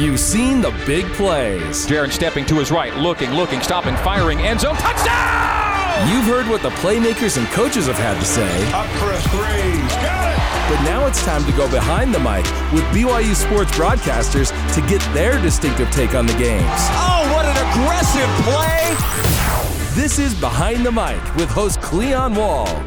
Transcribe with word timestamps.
You've 0.00 0.18
seen 0.18 0.62
the 0.62 0.70
big 0.86 1.04
plays. 1.12 1.86
Jaron 1.86 2.10
stepping 2.10 2.46
to 2.46 2.54
his 2.54 2.70
right, 2.70 2.96
looking, 2.96 3.32
looking, 3.32 3.60
stopping, 3.60 3.94
firing, 3.96 4.38
end 4.38 4.60
zone, 4.60 4.74
touchdown! 4.76 6.08
You've 6.08 6.24
heard 6.24 6.48
what 6.48 6.62
the 6.62 6.70
playmakers 6.80 7.36
and 7.36 7.46
coaches 7.48 7.86
have 7.86 7.98
had 7.98 8.18
to 8.18 8.24
say. 8.24 8.48
Up 8.72 8.86
for 8.96 9.12
a 9.12 9.20
three. 9.28 9.78
Got 10.00 10.32
it! 10.32 10.74
But 10.74 10.82
now 10.84 11.06
it's 11.06 11.22
time 11.26 11.44
to 11.44 11.52
go 11.52 11.70
behind 11.70 12.14
the 12.14 12.18
mic 12.18 12.46
with 12.72 12.82
BYU 12.96 13.34
sports 13.34 13.72
broadcasters 13.72 14.48
to 14.74 14.80
get 14.88 15.02
their 15.12 15.38
distinctive 15.42 15.90
take 15.90 16.14
on 16.14 16.24
the 16.24 16.32
games. 16.38 16.64
Oh, 16.64 17.30
what 17.34 17.44
an 17.44 17.58
aggressive 17.68 18.30
play! 18.48 20.00
This 20.00 20.18
is 20.18 20.34
Behind 20.40 20.86
the 20.86 20.92
Mic 20.92 21.22
with 21.36 21.50
host 21.50 21.82
Cleon 21.82 22.34
Wall. 22.34 22.82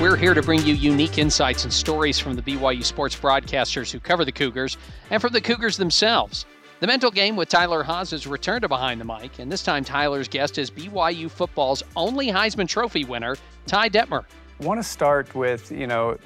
We're 0.00 0.16
here 0.16 0.32
to 0.32 0.40
bring 0.40 0.64
you 0.64 0.72
unique 0.72 1.18
insights 1.18 1.64
and 1.64 1.72
stories 1.72 2.18
from 2.18 2.36
the 2.36 2.42
BYU 2.42 2.82
sports 2.82 3.14
broadcasters 3.14 3.92
who 3.92 4.00
cover 4.00 4.24
the 4.24 4.32
Cougars 4.32 4.78
and 5.10 5.20
from 5.20 5.34
the 5.34 5.42
Cougars 5.42 5.76
themselves. 5.76 6.46
The 6.84 6.88
mental 6.88 7.10
game 7.10 7.34
with 7.34 7.48
Tyler 7.48 7.82
Haws 7.82 8.10
has 8.10 8.26
returned 8.26 8.60
to 8.60 8.68
Behind 8.68 9.00
the 9.00 9.06
Mic, 9.06 9.38
and 9.38 9.50
this 9.50 9.62
time 9.62 9.84
Tyler's 9.84 10.28
guest 10.28 10.58
is 10.58 10.70
BYU 10.70 11.30
football's 11.30 11.82
only 11.96 12.26
Heisman 12.26 12.68
Trophy 12.68 13.06
winner, 13.06 13.38
Ty 13.66 13.88
Detmer. 13.88 14.26
I 14.60 14.64
want 14.66 14.80
to 14.80 14.86
start 14.86 15.34
with, 15.34 15.72
you 15.72 15.86
know, 15.86 16.18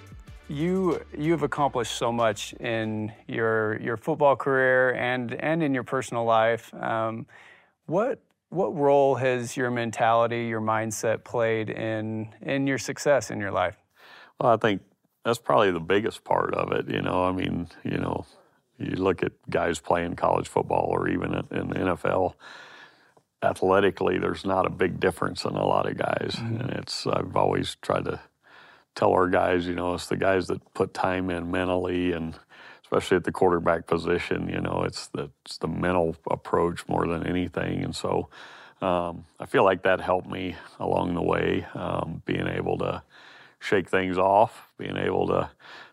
you 0.49 1.01
you 1.17 1.31
have 1.31 1.45
accomplished 1.45 1.93
so 1.93 2.11
much 2.11 2.55
in 2.55 3.13
your 3.29 3.81
your 3.81 3.97
football 3.97 4.35
career 4.35 4.95
and 4.95 5.33
and 5.35 5.63
in 5.63 5.75
your 5.75 5.85
personal 5.85 6.25
life. 6.25 6.75
Um, 6.75 7.27
what 7.87 8.21
what 8.49 8.75
role 8.75 9.15
has 9.15 9.57
your 9.57 9.71
mentality, 9.71 10.47
your 10.47 10.61
mindset 10.61 11.23
played 11.23 11.71
in 11.71 12.35
in 12.43 12.67
your 12.67 12.79
success 12.79 13.31
in 13.31 13.39
your 13.39 13.53
life? 13.53 13.77
Well, 14.41 14.55
I 14.55 14.57
think 14.57 14.83
that's 15.25 15.39
probably 15.39 15.71
the 15.71 15.79
biggest 15.79 16.25
part 16.25 16.53
of 16.55 16.73
it. 16.73 16.89
You 16.89 17.01
know, 17.01 17.23
I 17.23 17.31
mean, 17.31 17.69
you 17.85 17.99
know, 17.99 18.27
you 18.79 18.97
look 18.97 19.23
at 19.23 19.33
guys 19.51 19.81
playing 19.81 20.17
college 20.17 20.49
football 20.49 20.87
or 20.91 21.09
even 21.09 21.35
in 21.51 21.69
the 21.69 21.75
NFL. 21.75 22.35
Athletically, 23.43 24.19
there's 24.19 24.45
not 24.45 24.67
a 24.67 24.71
big 24.71 24.99
difference 24.99 25.45
in 25.45 25.55
a 25.55 25.65
lot 25.65 25.89
of 25.89 25.97
guys, 25.97 26.37
mm-hmm. 26.37 26.61
and 26.61 26.71
it's 26.71 27.07
I've 27.07 27.37
always 27.37 27.77
tried 27.83 28.07
to 28.07 28.21
tell 28.99 29.13
our 29.13 29.29
guys, 29.29 29.67
you 29.67 29.75
know, 29.75 29.95
it's 29.95 30.07
the 30.09 30.17
guys 30.17 30.49
that 30.49 30.75
put 30.75 30.93
time 30.93 31.31
in 31.31 31.51
mentally 31.51 32.13
and 32.13 32.35
especially 32.83 33.17
at 33.17 33.25
the 33.25 33.33
quarterback 33.33 33.87
position. 33.87 34.49
You 34.49 34.61
know, 34.61 34.83
it's 34.85 35.09
the, 35.09 35.31
it's 35.45 35.59
the 35.59 35.69
mental 35.69 36.17
approach 36.31 36.87
more 36.89 37.07
than 37.07 37.27
anything. 37.27 37.85
And 37.85 37.95
so 37.95 38.29
um, 38.83 39.25
I 39.39 39.47
feel 39.47 39.65
like 39.65 39.83
that 39.83 40.01
helped 40.01 40.29
me 40.29 40.57
along 40.81 41.15
the 41.15 41.23
way, 41.23 41.67
um, 41.75 42.23
being 42.25 42.49
able 42.49 42.79
to 42.79 43.03
shake 43.61 43.89
things 43.89 44.19
off, 44.19 44.69
being 44.79 44.97
able 44.97 45.27
to, 45.29 45.51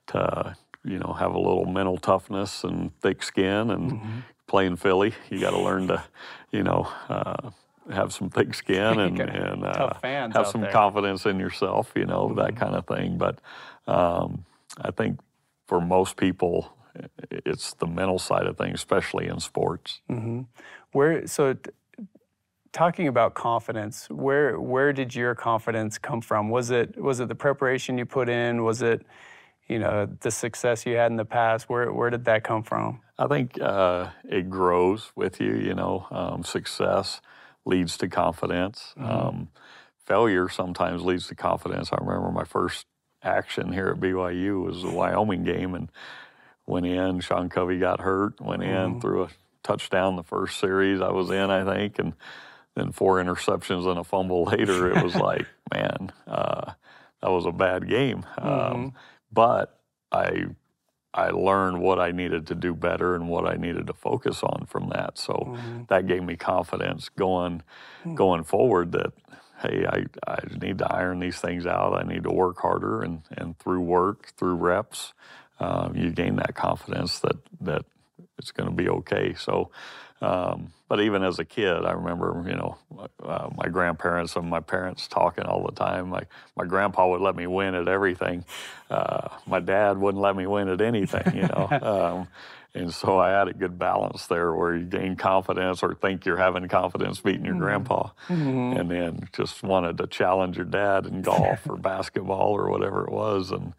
to 0.08 0.56
you 0.86 1.00
know, 1.00 1.14
have 1.14 1.34
a 1.34 1.40
little 1.40 1.66
mental 1.66 1.98
toughness 1.98 2.64
and 2.64 2.98
thick 3.02 3.24
skin 3.24 3.72
and 3.72 3.92
mm-hmm. 3.94 4.20
playing 4.48 4.76
Philly. 4.76 5.14
You 5.30 5.40
got 5.40 5.52
to 5.52 5.60
learn 5.60 5.88
to, 5.88 6.04
you 6.52 6.64
know, 6.64 6.88
uh, 7.10 7.50
have 7.92 8.14
some 8.14 8.30
thick 8.30 8.54
skin 8.64 9.00
and, 9.00 9.20
and 9.20 9.66
uh, 9.66 9.94
have 10.04 10.48
some 10.48 10.62
there. 10.62 10.72
confidence 10.72 11.26
in 11.26 11.40
yourself, 11.40 11.92
you 11.96 12.06
know, 12.06 12.28
mm-hmm. 12.28 12.40
that 12.40 12.56
kind 12.56 12.76
of 12.76 12.86
thing. 12.88 13.18
But 13.18 13.40
um, 13.88 14.46
I 14.80 14.92
think 14.92 15.20
for 15.68 15.82
most 15.82 16.18
people, 16.18 16.72
it's 17.32 17.74
the 17.74 17.88
mental 17.88 18.20
side 18.20 18.46
of 18.46 18.58
things, 18.58 18.76
especially 18.76 19.28
in 19.28 19.40
sports. 19.40 20.02
Mm-hmm. 20.10 20.42
Where 20.92 21.28
so. 21.28 21.54
T- 21.54 21.72
talking 22.72 23.08
about 23.08 23.36
confidence, 23.36 24.10
where 24.10 24.60
where 24.60 24.92
did 24.92 25.16
your 25.16 25.34
confidence 25.34 25.98
come 25.98 26.20
from? 26.20 26.50
Was 26.50 26.72
it 26.72 27.02
was 27.02 27.22
it 27.22 27.30
the 27.30 27.36
preparation 27.36 27.98
you 27.98 28.06
put 28.06 28.28
in? 28.28 28.66
Was 28.66 28.82
it 28.82 29.06
you 29.68 29.80
know 29.80 30.08
the 30.22 30.32
success 30.32 30.86
you 30.86 30.96
had 30.96 31.12
in 31.12 31.18
the 31.18 31.26
past? 31.26 31.70
Where 31.70 31.92
where 31.92 32.10
did 32.10 32.26
that 32.26 32.44
come 32.44 32.64
from? 32.64 33.02
I 33.18 33.28
think 33.28 33.60
uh, 33.62 34.10
it 34.24 34.50
grows 34.50 35.12
with 35.16 35.40
you. 35.40 35.56
You 35.56 35.74
know, 35.74 36.08
um, 36.12 36.44
success 36.44 37.22
leads 37.66 37.98
to 37.98 38.08
confidence. 38.08 38.94
Mm-hmm. 38.98 39.10
Um, 39.10 39.48
failure 40.06 40.50
sometimes 40.50 41.04
leads 41.04 41.28
to 41.28 41.36
confidence. 41.36 41.90
I 41.92 41.98
remember 42.00 42.32
my 42.32 42.44
first 42.44 42.86
action 43.24 43.74
here 43.74 43.88
at 43.88 44.00
BYU 44.00 44.64
was 44.64 44.84
the 44.84 44.92
Wyoming 44.92 45.44
game, 45.44 45.74
and 45.74 45.90
went 46.66 46.86
in. 46.86 47.20
Sean 47.20 47.50
Covey 47.50 47.80
got 47.80 48.02
hurt, 48.02 48.40
went 48.42 48.64
in, 48.64 48.70
mm-hmm. 48.70 49.00
threw 49.00 49.24
a 49.24 49.30
touchdown 49.64 50.16
the 50.16 50.24
first 50.24 50.60
series 50.60 51.02
I 51.02 51.12
was 51.12 51.30
in, 51.32 51.50
I 51.50 51.64
think, 51.64 52.00
and 52.00 52.14
then 52.76 52.92
four 52.92 53.24
interceptions 53.24 53.88
and 53.88 54.00
a 54.00 54.04
fumble 54.04 54.44
later. 54.52 54.92
It 54.92 55.04
was 55.04 55.16
like, 55.16 55.48
man, 55.74 56.12
uh, 56.28 56.74
that 57.22 57.32
was 57.32 57.46
a 57.46 57.52
bad 57.52 57.88
game. 57.88 58.26
Um, 58.38 58.50
mm-hmm. 58.50 58.88
But 59.32 59.80
I 60.12 60.46
I 61.14 61.30
learned 61.30 61.82
what 61.82 62.00
I 62.00 62.12
needed 62.12 62.48
to 62.48 62.56
do 62.56 62.74
better 62.74 63.16
and 63.16 63.30
what 63.30 63.48
I 63.48 63.56
needed 63.56 63.88
to 63.88 63.94
focus 63.94 64.44
on 64.44 64.66
from 64.68 64.90
that. 64.90 65.18
So 65.18 65.34
mm-hmm. 65.34 65.84
that 65.88 66.08
gave 66.08 66.24
me 66.24 66.36
confidence 66.36 67.10
going 67.10 67.64
mm-hmm. 68.02 68.16
going 68.16 68.44
forward 68.44 68.92
that 68.94 69.14
hey, 69.62 69.86
I, 69.88 70.06
I 70.28 70.40
need 70.60 70.80
to 70.80 70.94
iron 70.94 71.20
these 71.20 71.40
things 71.40 71.66
out. 71.66 71.94
I 71.94 72.04
need 72.04 72.24
to 72.24 72.32
work 72.32 72.60
harder 72.60 73.02
and, 73.02 73.22
and 73.38 73.58
through 73.58 73.80
work, 73.80 74.34
through 74.38 74.56
reps, 74.56 75.14
um, 75.60 75.96
you 75.96 76.12
gain 76.12 76.36
that 76.36 76.56
confidence 76.56 77.20
that 77.20 77.38
that 77.62 77.86
it's 78.38 78.52
going 78.52 78.70
to 78.70 78.76
be 78.76 78.90
okay. 78.90 79.34
So, 79.34 79.72
um, 80.22 80.72
but 80.88 81.02
even 81.02 81.24
as 81.24 81.40
a 81.40 81.46
kid, 81.46 81.86
I 81.86 81.92
remember 81.92 82.44
you 82.48 82.56
know 82.56 82.78
uh, 83.24 83.50
my 83.56 83.68
grandparents 83.68 84.36
and 84.36 84.50
my 84.50 84.60
parents 84.60 85.08
talking 85.08 85.46
all 85.46 85.66
the 85.66 85.74
time. 85.74 86.12
Like 86.12 86.28
my 86.56 86.66
grandpa 86.66 87.08
would 87.10 87.22
let 87.22 87.36
me 87.36 87.48
win 87.48 87.76
at 87.76 87.88
everything. 87.88 88.46
Uh, 88.90 89.30
my 89.46 89.60
dad 89.60 89.98
wouldn't 89.98 90.22
let 90.22 90.36
me 90.36 90.48
win 90.48 90.70
at 90.70 90.82
anything. 90.82 91.36
You 91.36 91.44
know. 91.44 91.68
um, 91.82 92.28
and 92.76 92.94
so 92.94 93.18
I 93.18 93.30
had 93.30 93.48
a 93.48 93.54
good 93.54 93.80
balance 93.80 94.28
there 94.28 94.54
where 94.54 94.76
you 94.76 94.84
gain 94.84 95.16
confidence 95.16 95.82
or 95.82 95.96
think 95.96 96.26
you're 96.26 96.36
having 96.36 96.68
confidence 96.68 97.22
beating 97.22 97.46
your 97.46 97.54
mm-hmm. 97.54 97.64
grandpa. 97.64 98.10
Mm-hmm. 98.28 98.80
And 98.80 98.92
then 98.92 99.30
just 99.32 99.64
wanted 99.64 99.98
to 100.00 100.08
challenge 100.08 100.58
your 100.58 100.66
dad 100.66 101.06
in 101.06 101.22
golf 101.22 101.62
or 101.70 101.78
basketball 101.78 102.52
or 102.52 102.70
whatever 102.70 103.06
it 103.06 103.12
was. 103.12 103.52
And 103.52 103.74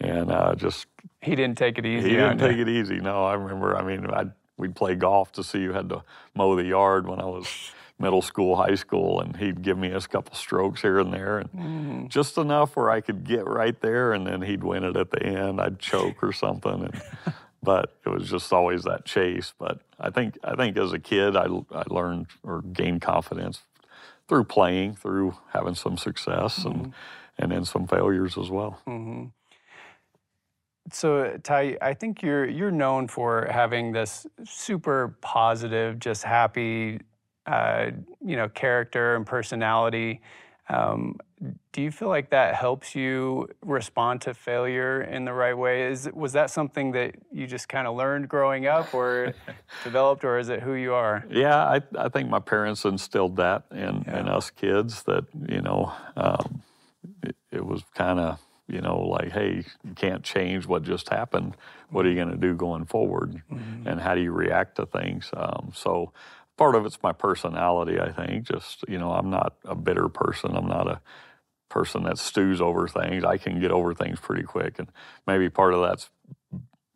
and 0.00 0.30
uh, 0.30 0.54
just 0.54 0.86
he 1.22 1.34
didn't 1.34 1.56
take 1.56 1.78
it 1.78 1.86
easy. 1.86 2.10
He 2.10 2.16
didn't 2.16 2.38
take 2.38 2.58
it 2.58 2.68
easy. 2.68 3.00
No, 3.00 3.24
I 3.24 3.34
remember. 3.34 3.76
I 3.76 3.82
mean, 3.82 4.06
I'd, 4.06 4.32
we'd 4.56 4.74
play 4.74 4.94
golf 4.94 5.32
to 5.32 5.44
see 5.44 5.60
you 5.60 5.72
had 5.72 5.88
to 5.88 6.02
mow 6.34 6.56
the 6.56 6.64
yard 6.64 7.06
when 7.06 7.20
I 7.20 7.24
was 7.24 7.46
middle 7.98 8.22
school, 8.22 8.56
high 8.56 8.74
school, 8.74 9.20
and 9.20 9.36
he'd 9.36 9.62
give 9.62 9.78
me 9.78 9.92
a 9.92 10.00
couple 10.00 10.34
strokes 10.34 10.82
here 10.82 10.98
and 10.98 11.12
there, 11.12 11.38
and 11.38 11.52
mm. 11.52 12.08
just 12.08 12.36
enough 12.36 12.76
where 12.76 12.90
I 12.90 13.00
could 13.00 13.24
get 13.24 13.46
right 13.46 13.78
there, 13.80 14.12
and 14.12 14.26
then 14.26 14.42
he'd 14.42 14.64
win 14.64 14.84
it 14.84 14.96
at 14.96 15.10
the 15.10 15.22
end. 15.22 15.60
I'd 15.60 15.78
choke 15.78 16.22
or 16.22 16.32
something, 16.32 16.84
and 16.84 17.02
but 17.62 17.96
it 18.04 18.08
was 18.08 18.28
just 18.28 18.52
always 18.52 18.82
that 18.84 19.04
chase. 19.04 19.54
But 19.58 19.80
I 19.98 20.10
think 20.10 20.38
I 20.42 20.56
think 20.56 20.76
as 20.76 20.92
a 20.92 20.98
kid, 20.98 21.36
I, 21.36 21.46
I 21.72 21.84
learned 21.88 22.26
or 22.42 22.62
gained 22.62 23.02
confidence 23.02 23.62
through 24.28 24.44
playing, 24.44 24.96
through 24.96 25.36
having 25.52 25.74
some 25.74 25.96
success, 25.96 26.60
mm-hmm. 26.60 26.68
and 26.68 26.94
and 27.38 27.52
then 27.52 27.64
some 27.64 27.86
failures 27.86 28.36
as 28.36 28.50
well. 28.50 28.80
Mm-hmm. 28.86 29.26
So 30.90 31.38
Ty, 31.42 31.78
I 31.80 31.94
think 31.94 32.22
you're 32.22 32.48
you're 32.48 32.70
known 32.70 33.08
for 33.08 33.48
having 33.50 33.92
this 33.92 34.26
super 34.44 35.16
positive, 35.20 35.98
just 35.98 36.24
happy, 36.24 37.00
uh, 37.46 37.90
you 38.24 38.36
know, 38.36 38.48
character 38.48 39.14
and 39.16 39.24
personality. 39.24 40.20
Um, 40.68 41.18
do 41.72 41.82
you 41.82 41.90
feel 41.90 42.08
like 42.08 42.30
that 42.30 42.54
helps 42.54 42.94
you 42.94 43.48
respond 43.62 44.20
to 44.22 44.34
failure 44.34 45.02
in 45.02 45.24
the 45.24 45.32
right 45.32 45.56
way? 45.56 45.90
Is 45.90 46.08
was 46.12 46.32
that 46.32 46.50
something 46.50 46.92
that 46.92 47.14
you 47.32 47.46
just 47.46 47.68
kind 47.68 47.86
of 47.86 47.96
learned 47.96 48.28
growing 48.28 48.66
up, 48.66 48.94
or 48.94 49.34
developed, 49.84 50.24
or 50.24 50.38
is 50.38 50.48
it 50.48 50.60
who 50.60 50.74
you 50.74 50.94
are? 50.94 51.24
Yeah, 51.30 51.56
I, 51.56 51.80
I 51.98 52.08
think 52.08 52.28
my 52.28 52.38
parents 52.38 52.84
instilled 52.84 53.36
that 53.36 53.64
in, 53.70 54.04
yeah. 54.06 54.20
in 54.20 54.28
us 54.28 54.50
kids. 54.50 55.02
That 55.04 55.24
you 55.48 55.60
know, 55.60 55.92
um, 56.16 56.62
it, 57.22 57.36
it 57.50 57.64
was 57.64 57.82
kind 57.94 58.20
of 58.20 58.38
you 58.72 58.80
know, 58.80 59.00
like, 59.00 59.30
hey, 59.32 59.64
you 59.84 59.94
can't 59.94 60.24
change 60.24 60.66
what 60.66 60.82
just 60.82 61.10
happened. 61.10 61.54
What 61.90 62.06
are 62.06 62.08
you 62.08 62.16
going 62.16 62.30
to 62.30 62.38
do 62.38 62.54
going 62.54 62.86
forward? 62.86 63.42
Mm-hmm. 63.52 63.86
And 63.86 64.00
how 64.00 64.14
do 64.14 64.22
you 64.22 64.32
react 64.32 64.76
to 64.76 64.86
things? 64.86 65.30
Um, 65.36 65.72
so 65.74 66.12
part 66.56 66.74
of 66.74 66.86
it's 66.86 67.02
my 67.02 67.12
personality, 67.12 68.00
I 68.00 68.10
think. 68.10 68.48
Just, 68.48 68.84
you 68.88 68.98
know, 68.98 69.12
I'm 69.12 69.28
not 69.28 69.56
a 69.66 69.74
bitter 69.74 70.08
person. 70.08 70.56
I'm 70.56 70.66
not 70.66 70.88
a 70.88 71.02
person 71.68 72.04
that 72.04 72.18
stews 72.18 72.62
over 72.62 72.88
things. 72.88 73.24
I 73.24 73.36
can 73.36 73.60
get 73.60 73.70
over 73.70 73.92
things 73.92 74.18
pretty 74.18 74.42
quick. 74.42 74.78
And 74.78 74.88
maybe 75.26 75.50
part 75.50 75.74
of 75.74 75.82
that's 75.82 76.08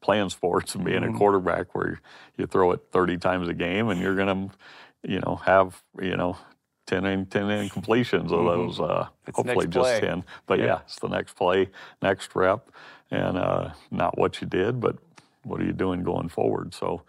playing 0.01 0.31
sports 0.31 0.75
and 0.75 0.85
being 0.85 1.03
mm-hmm. 1.03 1.15
a 1.15 1.19
quarterback 1.19 1.75
where 1.75 2.01
you 2.39 2.47
throw 2.47 2.73
it 2.73 2.81
30 2.91 3.19
times 3.19 3.49
a 3.49 3.55
game 3.55 3.91
and 3.91 4.01
you're 4.01 4.17
going 4.17 4.49
to, 4.49 4.57
you 5.03 5.21
know, 5.21 5.37
have, 5.45 5.83
you 6.01 6.17
know, 6.17 6.39
10 6.87 7.05
in, 7.05 7.27
10 7.27 7.43
incompletions 7.45 8.27
of 8.27 8.31
mm-hmm. 8.31 8.47
those, 8.47 8.81
uh, 8.81 9.09
hopefully 9.35 9.67
just 9.67 10.01
10. 10.01 10.25
But 10.47 10.59
yeah. 10.59 10.65
yeah. 10.65 10.79
it's 10.85 10.99
the 10.99 11.09
next 11.09 11.35
play, 11.35 11.69
next 12.03 12.35
rep, 12.35 12.71
and 13.11 13.37
uh, 13.37 13.71
not 13.91 14.19
what 14.19 14.41
you 14.41 14.47
did, 14.47 14.81
but 14.81 14.97
what 15.45 15.61
are 15.61 15.65
you 15.65 15.73
doing 15.73 16.03
going 16.03 16.29
forward? 16.29 16.75
So 16.75 17.03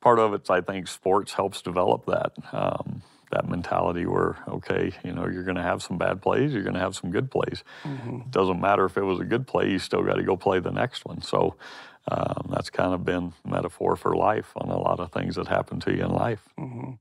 part 0.00 0.18
of 0.18 0.34
it, 0.34 0.50
I 0.50 0.60
think 0.60 0.88
sports 0.88 1.32
helps 1.34 1.62
develop 1.62 2.06
that. 2.06 2.32
Um, 2.52 3.02
that 3.32 3.48
mentality 3.48 4.06
where 4.06 4.36
okay 4.46 4.92
you 5.02 5.10
know 5.10 5.26
you're 5.26 5.42
going 5.42 5.56
to 5.56 5.62
have 5.62 5.82
some 5.82 5.98
bad 5.98 6.22
plays 6.22 6.54
you're 6.54 6.62
going 6.62 6.76
to 6.76 6.80
have 6.80 6.94
some 6.94 7.10
good 7.10 7.28
plays 7.28 7.64
mm-hmm. 7.82 8.20
it 8.20 8.30
doesn't 8.30 8.60
matter 8.60 8.84
if 8.84 8.96
it 8.96 9.02
was 9.02 9.18
a 9.18 9.24
good 9.24 9.48
play 9.48 9.68
you 9.68 9.80
still 9.80 10.04
got 10.04 10.14
to 10.14 10.22
go 10.22 10.36
play 10.36 10.60
the 10.60 10.70
next 10.70 11.04
one 11.04 11.20
so 11.20 11.56
um, 12.08 12.50
that's 12.50 12.70
kind 12.70 12.94
of 12.94 13.04
been 13.04 13.32
metaphor 13.44 13.96
for 13.96 14.14
life 14.14 14.52
on 14.56 14.68
a 14.68 14.78
lot 14.78 15.00
of 15.00 15.10
things 15.12 15.34
that 15.36 15.48
happen 15.48 15.80
to 15.80 15.92
you 15.92 16.04
in 16.04 16.10
life. 16.10 16.48
Mm-hmm. 16.58 16.92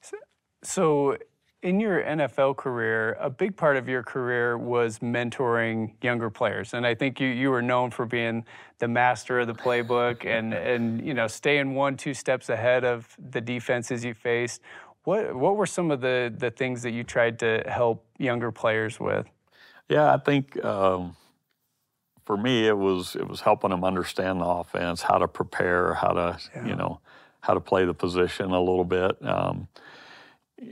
So, 0.00 0.16
so, 0.62 1.16
in 1.62 1.78
your 1.78 2.02
NFL 2.02 2.56
career, 2.56 3.16
a 3.20 3.28
big 3.28 3.56
part 3.56 3.76
of 3.76 3.88
your 3.88 4.02
career 4.02 4.56
was 4.56 5.00
mentoring 5.00 5.92
younger 6.02 6.30
players, 6.30 6.72
and 6.72 6.86
I 6.86 6.94
think 6.94 7.20
you 7.20 7.28
you 7.28 7.50
were 7.50 7.62
known 7.62 7.90
for 7.90 8.06
being 8.06 8.44
the 8.78 8.88
master 8.88 9.40
of 9.40 9.46
the 9.46 9.54
playbook 9.54 10.24
and 10.38 10.54
and 10.54 11.06
you 11.06 11.14
know 11.14 11.26
staying 11.26 11.74
one 11.74 11.96
two 11.96 12.14
steps 12.14 12.48
ahead 12.48 12.84
of 12.84 13.14
the 13.30 13.40
defenses 13.40 14.04
you 14.04 14.14
faced. 14.14 14.62
What 15.04 15.34
what 15.34 15.56
were 15.56 15.66
some 15.66 15.90
of 15.90 16.00
the 16.00 16.32
the 16.36 16.50
things 16.50 16.82
that 16.82 16.92
you 16.92 17.04
tried 17.04 17.38
to 17.40 17.62
help 17.66 18.06
younger 18.18 18.50
players 18.50 18.98
with? 18.98 19.26
Yeah, 19.88 20.12
I 20.12 20.18
think. 20.18 20.62
Um, 20.64 21.16
for 22.24 22.36
me, 22.36 22.68
it 22.68 22.78
was 22.78 23.16
it 23.16 23.26
was 23.26 23.40
helping 23.40 23.70
them 23.70 23.82
understand 23.82 24.40
the 24.40 24.46
offense, 24.46 25.02
how 25.02 25.18
to 25.18 25.26
prepare, 25.26 25.94
how 25.94 26.12
to 26.12 26.38
yeah. 26.54 26.66
you 26.66 26.76
know 26.76 27.00
how 27.40 27.54
to 27.54 27.60
play 27.60 27.84
the 27.84 27.94
position 27.94 28.52
a 28.52 28.60
little 28.60 28.84
bit. 28.84 29.16
Um, 29.26 29.66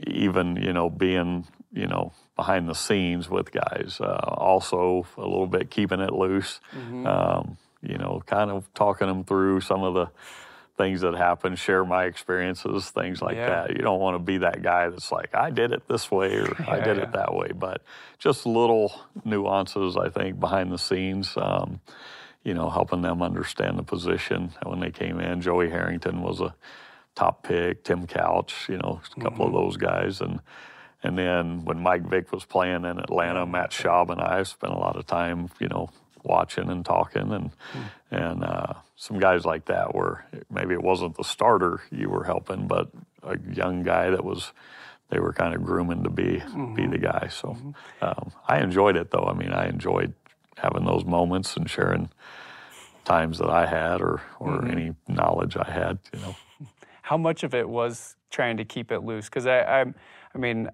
even 0.07 0.55
you 0.55 0.73
know 0.73 0.89
being 0.89 1.45
you 1.71 1.87
know 1.87 2.11
behind 2.35 2.69
the 2.69 2.75
scenes 2.75 3.29
with 3.29 3.51
guys. 3.51 3.97
Uh, 3.99 4.19
also 4.37 5.05
a 5.17 5.21
little 5.21 5.47
bit 5.47 5.69
keeping 5.69 5.99
it 5.99 6.13
loose. 6.13 6.59
Mm-hmm. 6.73 7.05
Um, 7.05 7.57
you 7.81 7.97
know, 7.97 8.21
kind 8.25 8.51
of 8.51 8.71
talking 8.73 9.07
them 9.07 9.23
through 9.23 9.61
some 9.61 9.83
of 9.83 9.93
the 9.93 10.09
things 10.79 11.01
that 11.01 11.13
happen, 11.13 11.57
share 11.57 11.83
my 11.83 12.05
experiences, 12.05 12.89
things 12.89 13.21
like 13.21 13.35
yeah. 13.35 13.49
that. 13.49 13.71
You 13.71 13.81
don't 13.81 13.99
want 13.99 14.15
to 14.15 14.19
be 14.19 14.37
that 14.39 14.61
guy 14.61 14.87
that's 14.87 15.11
like, 15.11 15.35
I 15.35 15.49
did 15.49 15.73
it 15.73 15.87
this 15.89 16.09
way 16.09 16.35
or 16.35 16.55
yeah, 16.57 16.65
I 16.69 16.79
did 16.79 16.97
yeah. 16.97 17.03
it 17.03 17.11
that 17.11 17.35
way. 17.35 17.51
But 17.53 17.83
just 18.17 18.45
little 18.45 18.93
nuances, 19.25 19.97
I 19.97 20.09
think, 20.09 20.39
behind 20.39 20.71
the 20.71 20.77
scenes, 20.77 21.33
um, 21.35 21.81
you 22.43 22.53
know, 22.53 22.69
helping 22.69 23.01
them 23.01 23.21
understand 23.21 23.77
the 23.77 23.83
position. 23.83 24.53
When 24.63 24.79
they 24.79 24.91
came 24.91 25.19
in, 25.19 25.41
Joey 25.41 25.69
Harrington 25.69 26.21
was 26.21 26.39
a 26.39 26.55
top 27.15 27.43
pick, 27.43 27.83
Tim 27.83 28.07
Couch, 28.07 28.67
you 28.69 28.77
know, 28.77 29.01
a 29.17 29.21
couple 29.21 29.45
mm-hmm. 29.45 29.55
of 29.55 29.61
those 29.63 29.77
guys. 29.77 30.21
And 30.21 30.41
and 31.01 31.17
then 31.17 31.63
when 31.63 31.79
Mike 31.79 32.03
Vick 32.03 32.31
was 32.31 32.45
playing 32.45 32.85
in 32.85 32.99
Atlanta, 32.99 33.45
Matt 33.45 33.71
Schaub 33.71 34.09
and 34.09 34.19
I 34.19 34.43
spent 34.43 34.73
a 34.73 34.77
lot 34.77 34.97
of 34.97 35.05
time, 35.05 35.49
you 35.59 35.67
know, 35.67 35.89
watching 36.23 36.69
and 36.69 36.85
talking 36.85 37.31
and 37.31 37.51
mm. 37.51 37.89
and 38.11 38.43
uh, 38.43 38.73
some 38.95 39.19
guys 39.19 39.45
like 39.45 39.65
that 39.65 39.95
where 39.95 40.25
maybe 40.49 40.73
it 40.73 40.83
wasn't 40.83 41.15
the 41.15 41.23
starter 41.23 41.81
you 41.91 42.09
were 42.09 42.25
helping, 42.25 42.67
but 42.67 42.89
a 43.23 43.37
young 43.53 43.83
guy 43.83 44.09
that 44.09 44.23
was 44.23 44.51
they 45.09 45.19
were 45.19 45.33
kind 45.33 45.55
of 45.55 45.63
grooming 45.63 46.03
to 46.03 46.09
be 46.09 46.41
mm-hmm. 46.41 46.73
be 46.73 46.87
the 46.87 46.97
guy. 46.97 47.27
So 47.29 47.49
mm-hmm. 47.49 47.71
um, 48.01 48.31
I 48.47 48.59
enjoyed 48.59 48.95
it 48.95 49.11
though. 49.11 49.27
I 49.29 49.33
mean, 49.33 49.51
I 49.51 49.67
enjoyed 49.67 50.13
having 50.57 50.85
those 50.85 51.05
moments 51.05 51.55
and 51.55 51.69
sharing 51.69 52.09
times 53.05 53.39
that 53.39 53.49
I 53.49 53.65
had 53.65 54.01
or 54.01 54.21
or 54.39 54.57
mm-hmm. 54.57 54.71
any 54.71 54.95
knowledge 55.07 55.55
I 55.57 55.69
had. 55.69 55.99
You 56.13 56.19
know, 56.19 56.35
how 57.09 57.17
much 57.17 57.43
of 57.43 57.55
it 57.55 57.67
was 57.67 58.15
trying 58.29 58.57
to 58.57 58.65
keep 58.65 58.91
it 58.91 58.99
loose? 58.99 59.25
Because 59.25 59.47
I, 59.47 59.81
I 59.81 59.85
I 60.35 60.37
mean. 60.37 60.69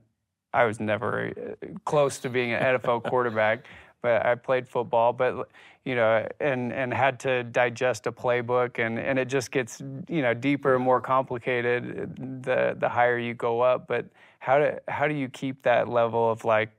I 0.53 0.63
was 0.63 0.79
never 0.79 1.33
uh, 1.35 1.67
close 1.83 2.17
to 2.19 2.29
being 2.29 2.53
an 2.53 2.61
NFL 2.63 3.03
quarterback, 3.03 3.65
but 4.01 4.25
I 4.25 4.35
played 4.35 4.69
football, 4.69 5.11
but 5.11 5.49
you 5.83 5.95
know, 5.95 6.27
and 6.39 6.71
and 6.71 6.93
had 6.93 7.19
to 7.21 7.43
digest 7.43 8.07
a 8.07 8.11
playbook, 8.11 8.79
and 8.79 8.97
and 8.97 9.19
it 9.19 9.27
just 9.27 9.51
gets 9.51 9.81
you 10.07 10.21
know 10.21 10.33
deeper 10.33 10.75
and 10.75 10.83
more 10.83 11.01
complicated 11.01 12.41
the 12.43 12.75
the 12.79 12.89
higher 12.89 13.17
you 13.19 13.33
go 13.33 13.61
up. 13.61 13.88
But 13.88 14.05
how 14.39 14.59
do 14.59 14.77
how 14.88 15.07
do 15.07 15.13
you 15.13 15.29
keep 15.29 15.61
that 15.63 15.88
level 15.88 16.31
of 16.31 16.45
like 16.45 16.69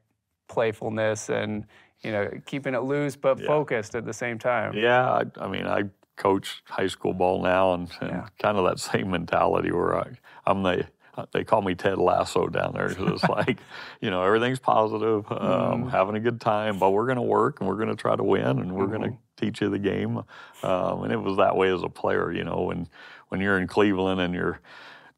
playfulness 0.48 1.28
and 1.28 1.66
you 2.02 2.12
know 2.12 2.30
keeping 2.46 2.74
it 2.74 2.82
loose 2.82 3.16
but 3.16 3.40
yeah. 3.40 3.46
focused 3.46 3.94
at 3.94 4.04
the 4.04 4.12
same 4.12 4.38
time? 4.38 4.72
Yeah, 4.74 5.04
I, 5.04 5.22
I 5.40 5.48
mean 5.48 5.66
I 5.66 5.84
coach 6.16 6.62
high 6.64 6.86
school 6.86 7.12
ball 7.12 7.42
now, 7.42 7.74
and, 7.74 7.90
and 8.00 8.10
yeah. 8.10 8.28
kind 8.38 8.58
of 8.58 8.64
that 8.64 8.78
same 8.80 9.10
mentality 9.10 9.72
where 9.72 9.96
I, 9.96 10.18
I'm 10.46 10.62
the 10.62 10.86
they 11.32 11.44
call 11.44 11.62
me 11.62 11.74
Ted 11.74 11.98
Lasso 11.98 12.46
down 12.46 12.74
there 12.74 12.88
because 12.88 13.08
it's 13.22 13.24
like, 13.28 13.58
you 14.00 14.10
know, 14.10 14.22
everything's 14.22 14.58
positive, 14.58 15.30
um, 15.30 15.84
mm. 15.84 15.90
having 15.90 16.14
a 16.14 16.20
good 16.20 16.40
time, 16.40 16.78
but 16.78 16.90
we're 16.90 17.06
going 17.06 17.16
to 17.16 17.22
work 17.22 17.60
and 17.60 17.68
we're 17.68 17.76
going 17.76 17.88
to 17.88 17.96
try 17.96 18.14
to 18.14 18.22
win 18.22 18.44
and 18.44 18.72
we're 18.72 18.84
mm-hmm. 18.84 18.96
going 18.96 19.10
to 19.12 19.18
teach 19.36 19.60
you 19.60 19.70
the 19.70 19.78
game. 19.78 20.18
Um, 20.62 21.04
and 21.04 21.12
it 21.12 21.20
was 21.20 21.36
that 21.38 21.56
way 21.56 21.72
as 21.72 21.82
a 21.82 21.88
player, 21.88 22.32
you 22.32 22.44
know, 22.44 22.62
when 22.62 22.88
when 23.28 23.40
you're 23.40 23.58
in 23.58 23.66
Cleveland 23.66 24.20
and 24.20 24.34
you're 24.34 24.60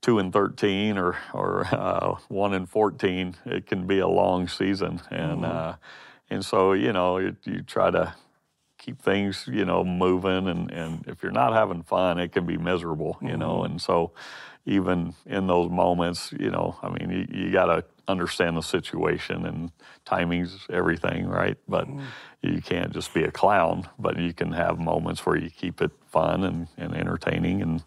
two 0.00 0.18
and 0.18 0.32
thirteen 0.32 0.96
or 0.98 1.16
or 1.34 1.66
uh, 1.72 2.16
one 2.28 2.54
and 2.54 2.68
fourteen, 2.68 3.34
it 3.44 3.66
can 3.66 3.86
be 3.86 3.98
a 3.98 4.08
long 4.08 4.48
season, 4.48 5.00
and 5.10 5.42
mm. 5.42 5.44
uh, 5.44 5.76
and 6.30 6.44
so 6.44 6.72
you 6.72 6.92
know 6.92 7.18
you, 7.18 7.36
you 7.44 7.62
try 7.62 7.90
to 7.90 8.14
keep 8.78 9.02
things 9.02 9.44
you 9.50 9.64
know 9.64 9.84
moving 9.84 10.48
and 10.48 10.70
and 10.70 11.04
if 11.06 11.22
you're 11.22 11.32
not 11.32 11.52
having 11.52 11.82
fun 11.82 12.18
it 12.18 12.32
can 12.32 12.46
be 12.46 12.56
miserable 12.56 13.18
you 13.20 13.28
mm-hmm. 13.28 13.40
know 13.40 13.64
and 13.64 13.80
so 13.80 14.12
even 14.68 15.14
in 15.24 15.46
those 15.46 15.70
moments, 15.70 16.32
you 16.38 16.50
know, 16.50 16.78
I 16.82 16.90
mean, 16.90 17.10
you, 17.10 17.44
you 17.44 17.50
got 17.50 17.66
to 17.66 17.84
understand 18.06 18.56
the 18.56 18.62
situation 18.62 19.46
and 19.46 19.72
timing's 20.04 20.66
everything, 20.70 21.26
right? 21.26 21.56
But 21.66 21.88
mm. 21.88 22.02
you 22.42 22.60
can't 22.60 22.92
just 22.92 23.14
be 23.14 23.24
a 23.24 23.30
clown, 23.30 23.88
but 23.98 24.18
you 24.18 24.34
can 24.34 24.52
have 24.52 24.78
moments 24.78 25.24
where 25.24 25.36
you 25.36 25.50
keep 25.50 25.80
it 25.80 25.90
fun 26.10 26.44
and, 26.44 26.68
and 26.76 26.94
entertaining 26.94 27.62
and 27.62 27.82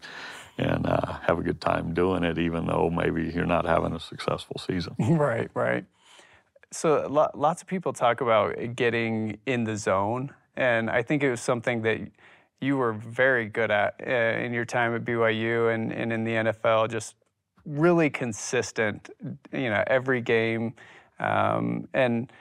and 0.58 0.86
uh, 0.86 1.14
have 1.22 1.38
a 1.38 1.42
good 1.42 1.62
time 1.62 1.94
doing 1.94 2.22
it, 2.22 2.38
even 2.38 2.66
though 2.66 2.90
maybe 2.90 3.32
you're 3.34 3.46
not 3.46 3.64
having 3.64 3.94
a 3.94 3.98
successful 3.98 4.58
season. 4.58 4.94
Right, 4.98 5.50
right. 5.54 5.86
So 6.70 7.08
lots 7.34 7.62
of 7.62 7.68
people 7.68 7.94
talk 7.94 8.20
about 8.20 8.76
getting 8.76 9.38
in 9.46 9.64
the 9.64 9.78
zone, 9.78 10.30
and 10.56 10.90
I 10.90 11.02
think 11.02 11.22
it 11.22 11.30
was 11.30 11.40
something 11.40 11.82
that 11.82 12.00
you 12.60 12.76
were 12.76 12.92
very 12.92 13.46
good 13.46 13.70
at 13.70 13.94
uh, 14.06 14.10
in 14.10 14.52
your 14.52 14.64
time 14.64 14.94
at 14.94 15.04
BYU 15.04 15.74
and, 15.74 15.92
and 15.92 16.12
in 16.12 16.24
the 16.24 16.32
NFL, 16.32 16.90
just 16.90 17.16
really 17.66 18.10
consistent, 18.10 19.10
you 19.52 19.68
know, 19.70 19.82
every 19.86 20.20
game. 20.20 20.74
Um, 21.18 21.88
and 21.92 22.32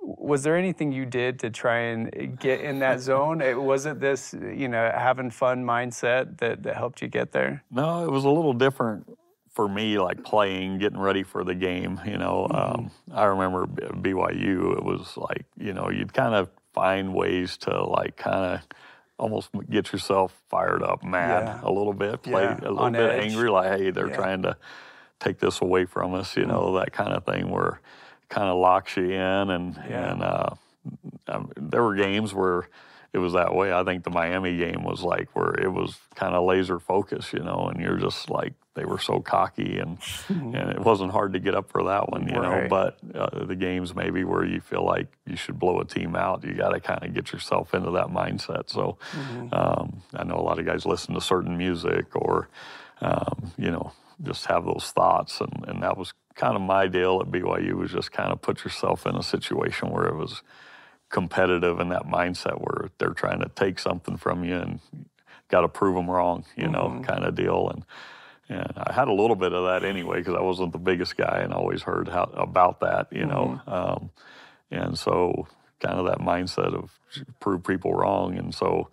was 0.00 0.42
there 0.42 0.56
anything 0.56 0.92
you 0.92 1.04
did 1.04 1.38
to 1.40 1.50
try 1.50 1.78
and 1.78 2.38
get 2.38 2.60
in 2.60 2.78
that 2.78 3.00
zone? 3.00 3.40
It, 3.40 3.60
was 3.60 3.84
it 3.86 4.00
this, 4.00 4.32
you 4.32 4.68
know, 4.68 4.90
having 4.94 5.30
fun 5.30 5.64
mindset 5.64 6.38
that, 6.38 6.62
that 6.62 6.76
helped 6.76 7.02
you 7.02 7.08
get 7.08 7.32
there? 7.32 7.62
No, 7.70 8.04
it 8.04 8.10
was 8.10 8.24
a 8.24 8.30
little 8.30 8.52
different 8.52 9.08
for 9.50 9.68
me, 9.68 9.98
like 9.98 10.22
playing, 10.22 10.78
getting 10.78 11.00
ready 11.00 11.24
for 11.24 11.42
the 11.42 11.54
game. 11.54 12.00
You 12.06 12.16
know, 12.16 12.46
mm-hmm. 12.50 12.80
um, 12.80 12.90
I 13.12 13.24
remember 13.24 13.66
BYU, 13.66 14.76
it 14.76 14.84
was 14.84 15.16
like, 15.16 15.44
you 15.56 15.72
know, 15.72 15.90
you'd 15.90 16.14
kind 16.14 16.34
of 16.34 16.48
find 16.78 17.12
ways 17.12 17.56
to 17.56 17.84
like 17.84 18.16
kind 18.16 18.54
of 18.54 18.60
almost 19.18 19.50
get 19.68 19.92
yourself 19.92 20.32
fired 20.48 20.80
up, 20.80 21.02
mad 21.02 21.44
yeah. 21.44 21.60
a 21.68 21.72
little 21.72 21.92
bit, 21.92 22.22
play 22.22 22.44
yeah. 22.44 22.58
a 22.60 22.70
little 22.70 22.78
On 22.78 22.92
bit 22.92 23.10
edge. 23.10 23.32
angry, 23.32 23.50
like, 23.50 23.78
hey, 23.78 23.90
they're 23.90 24.08
yeah. 24.10 24.16
trying 24.16 24.42
to 24.42 24.56
take 25.18 25.40
this 25.40 25.60
away 25.60 25.86
from 25.86 26.14
us, 26.14 26.36
you 26.36 26.46
know, 26.46 26.68
mm. 26.68 26.80
that 26.80 26.92
kind 26.92 27.12
of 27.12 27.24
thing 27.24 27.50
where 27.50 27.80
kind 28.28 28.48
of 28.48 28.58
locks 28.58 28.96
you 28.96 29.10
in. 29.10 29.50
And, 29.50 29.76
and 29.78 30.22
uh, 30.22 30.50
um, 31.26 31.50
there 31.56 31.82
were 31.82 31.96
games 31.96 32.32
where 32.32 32.68
it 33.12 33.18
was 33.18 33.32
that 33.32 33.54
way. 33.54 33.72
I 33.72 33.84
think 33.84 34.04
the 34.04 34.10
Miami 34.10 34.56
game 34.56 34.84
was 34.84 35.02
like 35.02 35.34
where 35.34 35.54
it 35.54 35.72
was 35.72 35.98
kind 36.14 36.34
of 36.34 36.44
laser 36.44 36.78
focus, 36.78 37.32
you 37.32 37.40
know, 37.40 37.70
and 37.72 37.80
you're 37.80 37.96
just 37.96 38.28
like 38.28 38.52
they 38.74 38.84
were 38.84 38.98
so 38.98 39.20
cocky 39.20 39.78
and 39.78 39.98
and 40.28 40.70
it 40.70 40.80
wasn't 40.80 41.10
hard 41.10 41.32
to 41.32 41.40
get 41.40 41.54
up 41.54 41.70
for 41.70 41.84
that 41.84 42.10
one, 42.10 42.28
you 42.28 42.38
right. 42.38 42.64
know. 42.64 42.68
But 42.68 42.98
uh, 43.14 43.44
the 43.46 43.56
games 43.56 43.94
maybe 43.94 44.24
where 44.24 44.44
you 44.44 44.60
feel 44.60 44.84
like 44.84 45.08
you 45.26 45.36
should 45.36 45.58
blow 45.58 45.80
a 45.80 45.84
team 45.84 46.14
out, 46.14 46.44
you 46.44 46.54
got 46.54 46.70
to 46.70 46.80
kind 46.80 47.02
of 47.02 47.14
get 47.14 47.32
yourself 47.32 47.74
into 47.74 47.90
that 47.92 48.08
mindset. 48.08 48.68
So 48.68 48.98
mm-hmm. 49.12 49.54
um, 49.54 50.02
I 50.14 50.24
know 50.24 50.36
a 50.36 50.44
lot 50.44 50.58
of 50.58 50.66
guys 50.66 50.84
listen 50.84 51.14
to 51.14 51.20
certain 51.20 51.56
music 51.56 52.14
or 52.14 52.48
um, 53.00 53.52
you 53.56 53.70
know 53.70 53.92
just 54.22 54.46
have 54.46 54.64
those 54.64 54.92
thoughts, 54.94 55.40
and 55.40 55.64
and 55.66 55.82
that 55.82 55.96
was 55.96 56.12
kind 56.34 56.56
of 56.56 56.62
my 56.62 56.86
deal 56.86 57.20
at 57.20 57.30
BYU 57.30 57.72
was 57.72 57.90
just 57.90 58.12
kind 58.12 58.32
of 58.32 58.40
put 58.40 58.64
yourself 58.64 59.06
in 59.06 59.16
a 59.16 59.22
situation 59.22 59.90
where 59.90 60.06
it 60.06 60.14
was 60.14 60.42
competitive 61.10 61.80
in 61.80 61.88
that 61.88 62.04
mindset 62.04 62.60
where 62.60 62.90
they're 62.98 63.14
trying 63.14 63.40
to 63.40 63.50
take 63.54 63.78
something 63.78 64.16
from 64.16 64.44
you 64.44 64.56
and 64.56 64.80
got 65.48 65.62
to 65.62 65.68
prove 65.68 65.94
them 65.94 66.10
wrong, 66.10 66.44
you 66.56 66.64
mm-hmm. 66.64 66.72
know, 66.72 67.02
kind 67.02 67.24
of 67.24 67.34
deal. 67.34 67.70
And 67.72 67.84
and 68.50 68.72
I 68.76 68.92
had 68.94 69.08
a 69.08 69.12
little 69.12 69.36
bit 69.36 69.52
of 69.52 69.66
that 69.66 69.86
anyway 69.86 70.18
because 70.18 70.34
I 70.34 70.40
wasn't 70.40 70.72
the 70.72 70.78
biggest 70.78 71.16
guy 71.16 71.40
and 71.42 71.52
always 71.52 71.82
heard 71.82 72.08
how, 72.08 72.24
about 72.34 72.80
that, 72.80 73.08
you 73.12 73.26
know. 73.26 73.60
Mm-hmm. 73.66 73.70
Um, 73.70 74.10
and 74.70 74.98
so 74.98 75.46
kind 75.80 75.98
of 75.98 76.06
that 76.06 76.18
mindset 76.18 76.74
of 76.74 76.90
prove 77.40 77.64
people 77.64 77.92
wrong. 77.92 78.38
And 78.38 78.54
so 78.54 78.88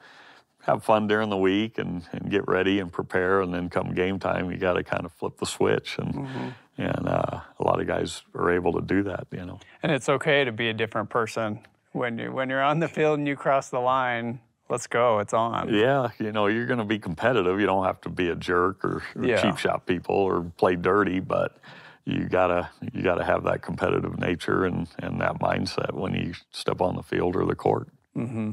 have 0.63 0.83
fun 0.83 1.07
during 1.07 1.29
the 1.29 1.37
week 1.37 1.77
and, 1.77 2.03
and 2.11 2.29
get 2.29 2.45
ready 2.47 2.79
and 2.79 2.91
prepare. 2.91 3.39
And 3.41 3.53
then 3.53 3.69
come 3.69 3.93
game 3.93 4.19
time, 4.19 4.51
you 4.51 4.57
got 4.57 4.73
to 4.73 4.83
kind 4.83 5.05
of 5.05 5.13
flip 5.13 5.37
the 5.37 5.45
switch. 5.45 5.97
And, 5.99 6.13
mm-hmm. 6.13 6.49
and 6.77 7.07
uh, 7.07 7.39
a 7.57 7.63
lot 7.63 7.79
of 7.79 7.87
guys 7.87 8.23
are 8.33 8.51
able 8.51 8.73
to 8.73 8.81
do 8.81 9.03
that, 9.03 9.27
you 9.31 9.45
know. 9.45 9.59
And 9.83 9.91
it's 9.91 10.09
okay 10.09 10.43
to 10.43 10.51
be 10.51 10.67
a 10.67 10.73
different 10.73 11.09
person 11.09 11.59
when 11.95 12.17
you 12.17 12.31
when 12.31 12.49
you're 12.49 12.61
on 12.63 12.79
the 12.79 12.87
field 12.87 13.19
and 13.19 13.27
you 13.27 13.35
cross 13.35 13.69
the 13.69 13.79
line, 13.79 14.39
let's 14.69 14.87
go, 14.87 15.19
it's 15.19 15.33
on. 15.33 15.73
Yeah, 15.73 16.09
you 16.19 16.31
know, 16.31 16.47
you're 16.47 16.65
going 16.65 16.79
to 16.79 16.85
be 16.85 16.99
competitive. 16.99 17.59
You 17.59 17.65
don't 17.65 17.85
have 17.85 18.01
to 18.01 18.09
be 18.09 18.29
a 18.29 18.35
jerk 18.35 18.83
or, 18.83 19.01
or 19.15 19.25
yeah. 19.25 19.41
cheap 19.41 19.57
shot 19.57 19.85
people 19.85 20.15
or 20.15 20.43
play 20.57 20.75
dirty, 20.75 21.19
but 21.19 21.57
you 22.05 22.27
gotta 22.29 22.69
you 22.93 23.01
gotta 23.01 23.23
have 23.23 23.43
that 23.45 23.61
competitive 23.61 24.19
nature 24.19 24.65
and 24.65 24.87
and 24.99 25.19
that 25.21 25.39
mindset 25.39 25.93
when 25.93 26.13
you 26.13 26.33
step 26.51 26.81
on 26.81 26.95
the 26.95 27.03
field 27.03 27.35
or 27.35 27.45
the 27.45 27.55
court. 27.55 27.87
Mm-hmm. 28.15 28.51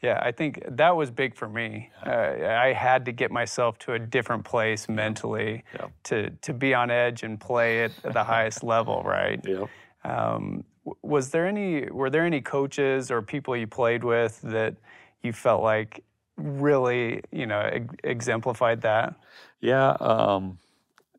Yeah, 0.00 0.20
I 0.22 0.32
think 0.32 0.62
that 0.68 0.94
was 0.94 1.10
big 1.10 1.34
for 1.34 1.48
me. 1.48 1.90
Uh, 2.06 2.10
I 2.10 2.74
had 2.74 3.06
to 3.06 3.12
get 3.12 3.30
myself 3.30 3.78
to 3.80 3.94
a 3.94 3.98
different 3.98 4.44
place 4.44 4.86
mentally 4.88 5.64
Yeah. 5.74 5.86
to 6.04 6.30
to 6.30 6.52
be 6.52 6.74
on 6.74 6.90
edge 6.90 7.22
and 7.22 7.40
play 7.40 7.84
at 7.84 7.92
the 8.02 8.22
highest 8.22 8.62
level, 8.62 9.02
right? 9.02 9.40
Yep. 9.48 9.68
Um, 10.04 10.64
was 11.02 11.30
there 11.30 11.46
any 11.46 11.90
were 11.90 12.10
there 12.10 12.24
any 12.24 12.40
coaches 12.40 13.10
or 13.10 13.22
people 13.22 13.56
you 13.56 13.66
played 13.66 14.04
with 14.04 14.40
that 14.42 14.76
you 15.22 15.32
felt 15.32 15.62
like 15.62 16.02
really 16.36 17.22
you 17.30 17.46
know 17.46 17.60
ex- 17.60 17.94
exemplified 18.04 18.82
that? 18.82 19.14
Yeah, 19.60 19.96
um, 20.00 20.58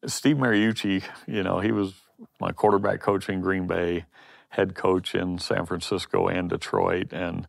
Steve 0.05 0.37
Mariucci, 0.37 1.03
you 1.27 1.43
know, 1.43 1.59
he 1.59 1.71
was 1.71 1.93
my 2.39 2.51
quarterback 2.51 2.99
coach 2.99 3.27
in 3.29 3.41
Green 3.41 3.67
Bay, 3.67 4.05
head 4.49 4.75
coach 4.75 5.15
in 5.15 5.39
San 5.39 5.65
Francisco 5.65 6.27
and 6.27 6.49
Detroit, 6.49 7.11
and 7.11 7.47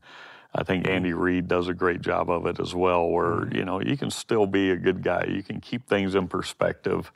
I 0.55 0.63
think 0.63 0.89
Andy 0.89 1.13
Reid 1.13 1.49
does 1.49 1.69
a 1.69 1.75
great 1.75 2.01
job 2.01 2.31
of 2.31 2.47
it 2.47 2.59
as 2.59 2.75
well. 2.75 3.09
Where 3.09 3.49
you 3.55 3.65
know 3.65 3.81
you 3.81 3.97
can 3.97 4.11
still 4.11 4.47
be 4.47 4.71
a 4.71 4.77
good 4.77 5.03
guy, 5.03 5.27
you 5.29 5.43
can 5.43 5.61
keep 5.61 5.87
things 5.87 6.15
in 6.15 6.29
perspective 6.29 7.13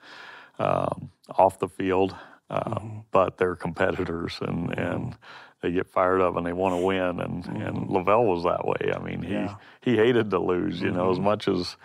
um, 0.58 1.10
off 1.30 1.58
the 1.58 1.68
field, 1.68 2.14
uh, 2.50 2.80
but 3.12 3.38
they're 3.38 3.56
competitors 3.56 4.38
and 4.42 4.76
and 4.78 5.16
they 5.62 5.70
get 5.70 5.86
fired 5.86 6.20
up 6.22 6.36
and 6.36 6.46
they 6.46 6.52
want 6.54 6.74
to 6.74 6.84
win. 6.84 7.20
And 7.20 7.44
and 7.46 7.88
LaVell 7.88 8.26
was 8.26 8.44
that 8.44 8.66
way. 8.66 8.92
I 8.94 8.98
mean, 8.98 9.22
he 9.22 9.34
Yeah. 9.34 9.54
he 9.80 9.96
hated 9.96 10.30
to 10.30 10.38
lose. 10.38 10.80
You 10.80 10.90
know, 10.90 11.10
as 11.10 11.20
much 11.20 11.48
as 11.48 11.76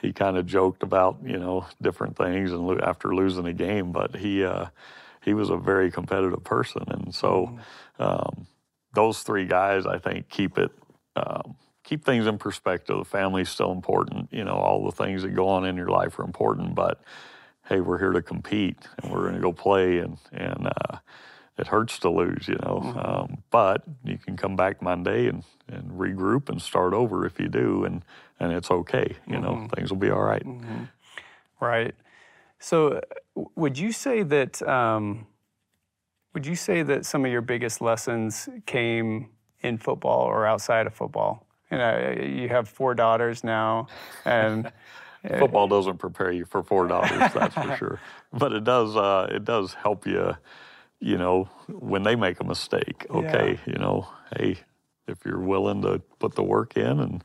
he 0.00 0.12
kind 0.12 0.36
of 0.36 0.46
joked 0.46 0.82
about 0.82 1.18
you 1.24 1.38
know 1.38 1.66
different 1.80 2.16
things 2.16 2.52
and 2.52 2.66
lo- 2.66 2.78
after 2.82 3.14
losing 3.14 3.46
a 3.46 3.52
game, 3.52 3.92
but 3.92 4.16
he 4.16 4.44
uh, 4.44 4.66
he 5.22 5.34
was 5.34 5.50
a 5.50 5.56
very 5.56 5.90
competitive 5.90 6.44
person, 6.44 6.84
and 6.88 7.14
so 7.14 7.58
um, 7.98 8.46
those 8.94 9.22
three 9.22 9.46
guys 9.46 9.86
I 9.86 9.98
think 9.98 10.28
keep 10.28 10.58
it. 10.58 10.70
Um, 11.16 11.56
keep 11.84 12.04
things 12.04 12.26
in 12.26 12.38
perspective. 12.38 12.96
The 12.96 13.04
family's 13.04 13.50
still 13.50 13.72
important. 13.72 14.32
You 14.32 14.44
know, 14.44 14.54
all 14.54 14.84
the 14.84 14.92
things 14.92 15.22
that 15.22 15.34
go 15.34 15.48
on 15.48 15.64
in 15.66 15.76
your 15.76 15.88
life 15.88 16.18
are 16.18 16.24
important, 16.24 16.74
but 16.74 17.02
hey, 17.68 17.80
we're 17.80 17.98
here 17.98 18.12
to 18.12 18.22
compete 18.22 18.78
and 19.02 19.12
we're 19.12 19.22
going 19.22 19.34
to 19.34 19.40
go 19.40 19.52
play, 19.52 19.98
and 19.98 20.18
and 20.32 20.66
uh, 20.66 20.98
it 21.58 21.66
hurts 21.66 21.98
to 22.00 22.10
lose, 22.10 22.48
you 22.48 22.56
know. 22.62 22.92
Um, 23.04 23.42
but 23.50 23.82
you 24.04 24.18
can 24.18 24.36
come 24.36 24.56
back 24.56 24.82
Monday 24.82 25.28
and, 25.28 25.44
and 25.68 25.90
regroup 25.92 26.48
and 26.48 26.60
start 26.60 26.94
over 26.94 27.26
if 27.26 27.38
you 27.38 27.48
do, 27.48 27.84
and 27.84 28.04
and 28.40 28.52
it's 28.52 28.70
okay. 28.70 29.16
You 29.26 29.38
know, 29.38 29.68
things 29.74 29.90
will 29.90 29.98
be 29.98 30.10
all 30.10 30.22
right. 30.22 30.44
Right. 31.60 31.94
So, 32.58 32.94
uh, 33.36 33.42
would 33.54 33.78
you 33.78 33.92
say 33.92 34.22
that? 34.22 34.62
Um, 34.62 35.26
would 36.34 36.46
you 36.46 36.56
say 36.56 36.82
that 36.82 37.04
some 37.04 37.24
of 37.24 37.30
your 37.30 37.42
biggest 37.42 37.80
lessons 37.80 38.48
came 38.64 39.28
in 39.60 39.76
football 39.76 40.22
or 40.22 40.46
outside 40.46 40.86
of 40.86 40.94
football? 40.94 41.46
You 41.70 41.78
know, 41.78 42.16
you 42.22 42.48
have 42.48 42.68
four 42.68 42.94
daughters 42.94 43.44
now, 43.44 43.88
and 44.24 44.70
Football 45.38 45.68
doesn't 45.68 45.98
prepare 45.98 46.32
you 46.32 46.44
for 46.44 46.62
four 46.62 46.88
dollars, 46.88 47.32
that's 47.32 47.54
for 47.54 47.76
sure. 47.78 48.00
But 48.32 48.52
it 48.52 48.64
does. 48.64 48.96
Uh, 48.96 49.28
it 49.30 49.44
does 49.44 49.74
help 49.74 50.06
you. 50.06 50.36
You 51.00 51.18
know, 51.18 51.48
when 51.68 52.02
they 52.04 52.14
make 52.16 52.38
a 52.40 52.44
mistake, 52.44 53.06
okay. 53.10 53.58
You 53.66 53.74
know, 53.78 54.06
hey, 54.36 54.58
if 55.08 55.18
you're 55.24 55.40
willing 55.40 55.82
to 55.82 56.00
put 56.20 56.34
the 56.36 56.42
work 56.44 56.76
in 56.76 57.00
and 57.00 57.24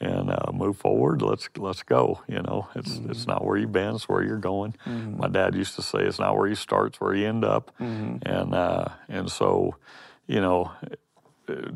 and 0.00 0.30
uh, 0.30 0.50
move 0.52 0.76
forward, 0.78 1.22
let's 1.22 1.48
let's 1.56 1.82
go. 1.84 2.20
You 2.28 2.42
know, 2.42 2.68
it's 2.74 3.00
it's 3.08 3.26
not 3.28 3.44
where 3.44 3.56
you've 3.56 3.70
been, 3.72 3.94
it's 3.94 4.08
where 4.08 4.24
you're 4.24 4.38
going. 4.38 4.74
My 5.18 5.28
dad 5.28 5.54
used 5.54 5.76
to 5.76 5.82
say, 5.82 6.00
it's 6.00 6.18
not 6.18 6.36
where 6.36 6.48
you 6.48 6.56
start, 6.56 6.88
it's 6.88 7.00
where 7.00 7.14
you 7.14 7.26
end 7.28 7.44
up. 7.44 7.70
And 7.78 8.54
uh, 8.54 8.86
and 9.08 9.30
so, 9.30 9.76
you 10.26 10.40
know, 10.40 10.72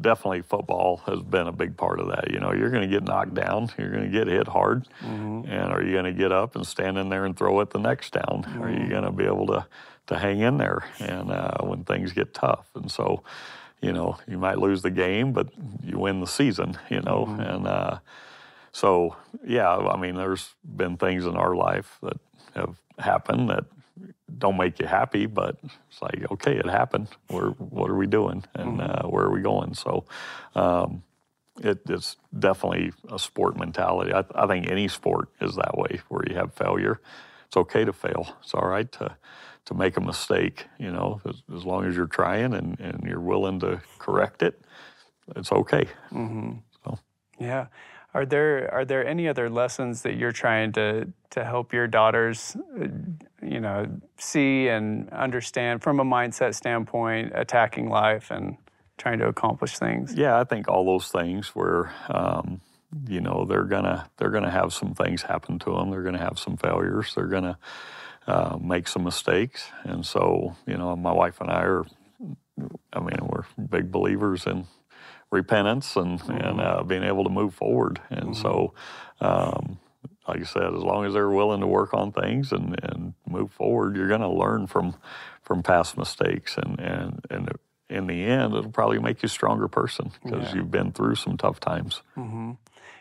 definitely 0.01 0.43
football 0.43 0.99
has 1.07 1.23
been 1.23 1.47
a 1.47 1.53
big 1.53 1.77
part 1.77 2.01
of 2.01 2.09
that. 2.09 2.31
You 2.31 2.41
know, 2.41 2.53
you're 2.53 2.71
going 2.71 2.89
to 2.89 2.95
get 2.95 3.05
knocked 3.05 3.35
down, 3.35 3.71
you're 3.79 3.91
going 3.91 4.05
to 4.05 4.11
get 4.11 4.27
hit 4.27 4.49
hard, 4.49 4.87
and 5.01 5.73
are 5.73 5.83
you 5.83 5.93
going 5.93 6.05
to 6.05 6.13
get 6.13 6.33
up 6.33 6.57
and 6.57 6.67
stand 6.67 6.99
in 6.99 7.09
there 7.09 7.25
and 7.25 7.37
throw 7.37 7.61
it 7.61 7.71
the 7.71 7.79
next 7.79 8.13
down? 8.13 8.45
Are 8.61 8.71
you 8.71 8.89
going 8.89 9.05
to 9.05 9.13
be 9.13 9.25
able 9.25 9.47
to 9.49 9.67
to 10.07 10.17
hang 10.19 10.39
in 10.41 10.57
there 10.57 10.85
and 11.01 11.33
uh, 11.33 11.59
when 11.63 11.85
things 11.85 12.13
get 12.13 12.33
tough? 12.33 12.67
And 12.75 12.91
so, 12.91 13.23
you 13.81 13.93
know, 13.93 14.19
you 14.29 14.39
might 14.39 14.59
lose 14.59 14.83
the 14.83 14.91
game, 14.91 15.33
but 15.33 15.49
you 15.83 15.99
win 15.99 16.21
the 16.21 16.27
season. 16.27 16.79
You 16.91 17.01
know, 17.01 17.27
and 17.39 17.67
uh, 17.67 17.99
so 18.73 19.17
yeah, 19.45 19.75
I 19.77 19.97
mean, 19.97 20.15
there's 20.17 20.55
been 20.65 20.97
things 20.97 21.25
in 21.27 21.37
our 21.37 21.55
life 21.55 21.99
that 22.03 22.19
have 22.55 22.77
happened 22.99 23.51
that 23.51 23.65
don't 24.39 24.57
make 24.57 24.79
you 24.81 24.87
happy, 24.87 25.27
but 25.27 25.59
it's 25.63 26.03
like, 26.03 26.31
okay, 26.33 26.57
it 26.57 26.67
happened. 26.67 27.09
We're, 27.31 27.51
what 27.51 27.91
are 27.91 27.97
we 27.97 28.07
doing 28.07 28.45
and 28.55 28.81
uh, 28.81 29.05
where 29.05 29.25
are 29.25 29.33
we 29.33 29.41
going? 29.43 29.75
So 29.75 30.05
um, 30.55 31.03
it, 31.63 31.81
it's 31.89 32.17
definitely 32.39 32.93
a 33.11 33.19
sport 33.19 33.59
mentality. 33.59 34.13
I, 34.13 34.25
I 34.35 34.47
think 34.47 34.69
any 34.71 34.89
sport 34.89 35.31
is 35.41 35.57
that 35.57 35.79
way 35.79 36.01
where 36.09 36.25
you 36.29 36.37
have 36.37 36.55
failure. 36.55 37.01
It's 37.47 37.57
okay 37.57 37.85
to 37.85 37.93
fail. 37.93 38.37
It's 38.43 38.55
all 38.55 38.69
right 38.69 38.91
to, 38.93 39.17
to 39.67 39.75
make 39.75 39.97
a 39.97 40.01
mistake, 40.01 40.67
you 40.79 40.91
know, 40.93 41.21
as, 41.29 41.43
as 41.57 41.65
long 41.65 41.87
as 41.87 41.97
you're 41.97 42.07
trying 42.07 42.55
and, 42.55 42.79
and 42.81 43.05
you're 43.07 43.21
willing 43.21 43.61
to 43.61 43.81
correct 43.99 44.43
it, 44.43 44.61
it's 45.37 45.53
okay. 45.53 45.89
So. 46.85 46.99
yeah. 47.39 47.67
Are 48.17 48.25
there 48.25 48.73
are 48.73 48.87
there 48.87 49.07
any 49.07 49.29
other 49.29 49.51
lessons 49.51 50.01
that 50.01 50.17
you're 50.17 50.33
trying 50.33 50.73
to 50.73 51.13
to 51.33 51.45
help 51.45 51.75
your 51.75 51.87
daughters, 51.87 52.57
uh, 52.81 52.87
you 53.43 53.61
know, 53.61 53.87
see 54.17 54.69
and 54.69 55.11
understand 55.11 55.83
from 55.83 56.01
a 56.01 56.05
mindset 56.05 56.55
standpoint, 56.55 57.33
attacking 57.35 57.91
life 57.91 58.31
and 58.31 58.57
trying 58.97 59.19
to 59.19 59.27
accomplish 59.27 59.77
things? 59.77 60.15
Yeah, 60.15 60.41
I 60.41 60.45
think 60.45 60.67
all 60.67 60.87
those 60.87 61.09
things 61.09 61.49
where 61.49 61.93
um, 62.09 62.63
you 63.07 63.21
know 63.21 63.45
they're 63.45 63.65
gonna 63.65 64.09
they're 64.17 64.31
gonna 64.31 64.51
have 64.51 64.73
some 64.73 64.95
things 64.95 65.21
happen 65.21 65.59
to 65.59 65.73
them. 65.75 65.91
They're 65.91 66.03
gonna 66.03 66.17
have 66.17 66.39
some 66.39 66.57
failures. 66.57 67.13
They're 67.15 67.27
gonna 67.27 67.59
uh, 68.27 68.57
make 68.59 68.89
some 68.89 69.05
mistakes, 69.05 69.69
and 69.85 70.07
so 70.07 70.57
you 70.67 70.79
know 70.79 70.97
my 70.97 71.13
wife 71.13 71.43
and 71.43 71.51
I 71.51 71.65
are. 71.65 71.85
I 72.95 73.01
mean, 73.01 73.19
we're 73.21 73.45
big 73.63 73.93
believers 73.93 74.47
in 74.47 74.67
repentance 75.31 75.97
and 75.97 76.21
and 76.29 76.61
uh, 76.61 76.83
being 76.83 77.03
able 77.03 77.25
to 77.25 77.31
move 77.31 77.55
forward. 77.55 78.01
And 78.11 78.37
so, 78.37 78.75
um, 79.21 79.79
like 80.29 80.41
I 80.41 80.45
said, 80.45 80.75
as 80.75 80.83
long 80.83 81.05
as 81.05 81.15
they're 81.15 81.31
willing 81.31 81.61
to 81.61 81.67
work 81.67 81.95
on 81.95 82.13
things 82.13 82.53
and, 82.53 82.79
and 82.83 83.15
move 83.29 83.53
forward, 83.53 83.97
you're 83.97 84.09
going 84.09 84.21
to 84.21 84.29
learn 84.29 84.67
from 84.67 84.97
from 85.43 85.63
past 85.63 85.97
mistakes. 85.97 86.57
And 86.57 86.79
and 86.79 87.25
and 87.31 87.49
in 87.89 88.07
the 88.09 88.25
end, 88.25 88.55
it'll 88.55 88.71
probably 88.71 88.99
make 88.99 89.23
you 89.23 89.27
a 89.27 89.31
stronger 89.31 89.69
person 89.69 90.11
because 90.25 90.53
you've 90.53 90.71
been 90.73 90.91
through 90.93 91.15
some 91.15 91.37
tough 91.37 91.61
times. 91.61 92.03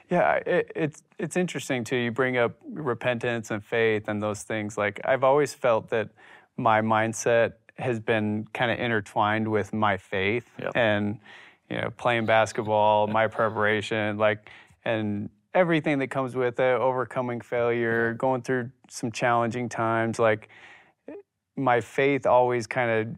Yeah, 0.09 0.33
it, 0.45 0.71
it's 0.75 1.01
it's 1.17 1.35
interesting 1.35 1.83
too. 1.83 1.95
You 1.95 2.11
bring 2.11 2.37
up 2.37 2.53
repentance 2.69 3.49
and 3.49 3.63
faith 3.63 4.07
and 4.07 4.21
those 4.21 4.43
things. 4.43 4.77
Like 4.77 4.99
I've 5.03 5.23
always 5.23 5.53
felt 5.53 5.89
that 5.89 6.09
my 6.57 6.81
mindset 6.81 7.53
has 7.77 7.99
been 7.99 8.47
kind 8.53 8.71
of 8.71 8.79
intertwined 8.79 9.47
with 9.47 9.73
my 9.73 9.97
faith 9.97 10.49
Yep. 10.59 10.71
and 10.75 11.19
you 11.69 11.77
know 11.77 11.89
playing 11.97 12.25
basketball, 12.25 13.07
my 13.21 13.27
preparation, 13.27 14.17
like 14.17 14.49
and 14.83 15.29
everything 15.53 15.99
that 15.99 16.07
comes 16.07 16.35
with 16.35 16.59
it, 16.59 16.79
overcoming 16.79 17.41
failure, 17.41 18.13
going 18.13 18.41
through 18.41 18.69
some 18.89 19.11
challenging 19.11 19.69
times. 19.69 20.19
Like 20.19 20.49
my 21.55 21.81
faith 21.81 22.25
always 22.25 22.67
kind 22.67 22.91
of 22.91 23.15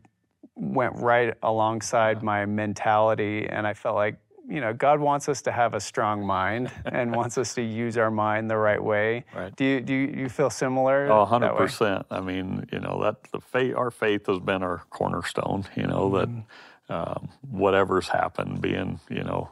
went 0.56 0.96
right 0.98 1.34
alongside 1.44 2.24
my 2.24 2.46
mentality 2.46 3.46
and 3.48 3.68
i 3.68 3.74
felt 3.74 3.96
like 3.96 4.18
you 4.50 4.60
know 4.60 4.74
god 4.74 5.00
wants 5.00 5.30
us 5.30 5.42
to 5.42 5.52
have 5.52 5.74
a 5.76 5.80
strong 5.80 6.26
mind 6.26 6.72
and 6.86 7.14
wants 7.16 7.38
us 7.38 7.54
to 7.54 7.62
use 7.62 7.98
our 7.98 8.10
mind 8.10 8.50
the 8.50 8.58
right 8.58 8.84
way 8.84 9.24
Right. 9.36 9.56
do 9.56 9.64
you 9.66 9.82
do 9.82 9.94
you, 9.94 10.22
you 10.22 10.30
feel 10.30 10.50
similar 10.50 11.12
Oh, 11.12 11.26
100%. 11.26 12.06
I 12.10 12.22
mean, 12.22 12.66
you 12.72 12.80
know, 12.80 13.02
that 13.04 13.24
the 13.32 13.40
faith, 13.40 13.76
our 13.76 13.92
faith 13.92 14.26
has 14.28 14.40
been 14.40 14.64
our 14.64 14.84
cornerstone, 14.90 15.66
you 15.76 15.86
know, 15.86 16.10
that 16.18 16.30
mm. 16.30 16.44
Um, 16.90 17.30
whatever's 17.50 18.10
happened, 18.10 18.62
being, 18.62 19.00
you 19.10 19.24
know, 19.24 19.52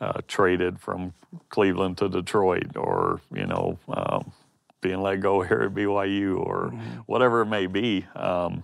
uh, 0.00 0.20
traded 0.28 0.78
from 0.78 1.14
Cleveland 1.48 1.98
to 1.98 2.08
Detroit 2.08 2.76
or, 2.76 3.20
you 3.34 3.46
know, 3.46 3.78
um, 3.88 4.32
being 4.80 5.00
let 5.00 5.20
go 5.20 5.42
here 5.42 5.62
at 5.62 5.74
BYU 5.74 6.38
or 6.38 6.68
whatever 7.06 7.42
it 7.42 7.46
may 7.46 7.66
be, 7.66 8.06
um, 8.14 8.62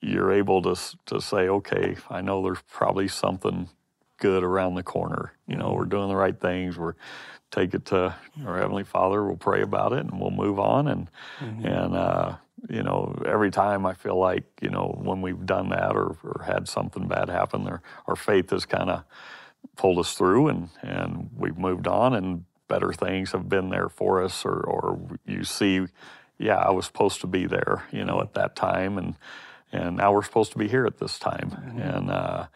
you're 0.00 0.32
able 0.32 0.62
to, 0.62 0.76
to 1.06 1.20
say, 1.20 1.48
okay, 1.48 1.96
I 2.08 2.20
know 2.20 2.42
there's 2.42 2.62
probably 2.70 3.08
something 3.08 3.68
good 4.18 4.44
around 4.44 4.74
the 4.74 4.82
corner. 4.82 5.32
You 5.46 5.56
know, 5.56 5.72
we're 5.72 5.86
doing 5.86 6.08
the 6.08 6.16
right 6.16 6.38
things. 6.38 6.78
We're 6.78 6.94
take 7.50 7.74
it 7.74 7.84
to 7.86 8.14
our 8.46 8.58
heavenly 8.58 8.84
Father. 8.84 9.24
We'll 9.24 9.36
pray 9.36 9.62
about 9.62 9.92
it, 9.92 10.00
and 10.00 10.20
we'll 10.20 10.30
move 10.30 10.58
on. 10.58 10.86
And 10.88 11.10
and 11.66 11.94
uh, 11.96 12.36
you 12.68 12.82
know, 12.82 13.20
every 13.26 13.50
time 13.50 13.86
I 13.86 13.94
feel 13.94 14.16
like 14.16 14.44
you 14.60 14.70
know 14.70 14.98
when 15.02 15.22
we've 15.22 15.46
done 15.46 15.70
that 15.70 15.92
or, 15.96 16.16
or 16.22 16.44
had 16.44 16.68
something 16.68 17.08
bad 17.08 17.28
happen, 17.28 17.66
our 17.66 17.82
our 18.06 18.16
faith 18.16 18.50
has 18.50 18.66
kind 18.66 18.90
of 18.90 19.04
pulled 19.76 19.98
us 19.98 20.14
through, 20.14 20.48
and 20.48 20.68
and 20.82 21.30
we've 21.36 21.58
moved 21.58 21.86
on, 21.86 22.14
and 22.14 22.44
better 22.68 22.92
things 22.92 23.32
have 23.32 23.48
been 23.48 23.70
there 23.70 23.88
for 23.88 24.22
us. 24.22 24.44
Or 24.44 24.60
or 24.60 25.00
you 25.26 25.44
see, 25.44 25.86
yeah, 26.38 26.58
I 26.58 26.70
was 26.70 26.86
supposed 26.86 27.20
to 27.22 27.26
be 27.26 27.46
there, 27.46 27.84
you 27.90 28.04
know, 28.04 28.20
at 28.20 28.34
that 28.34 28.56
time, 28.56 28.98
and 28.98 29.14
and 29.72 29.96
now 29.96 30.12
we're 30.12 30.22
supposed 30.22 30.52
to 30.52 30.58
be 30.58 30.68
here 30.68 30.86
at 30.86 30.98
this 30.98 31.18
time, 31.18 31.78
and. 31.80 32.10
Uh, 32.10 32.46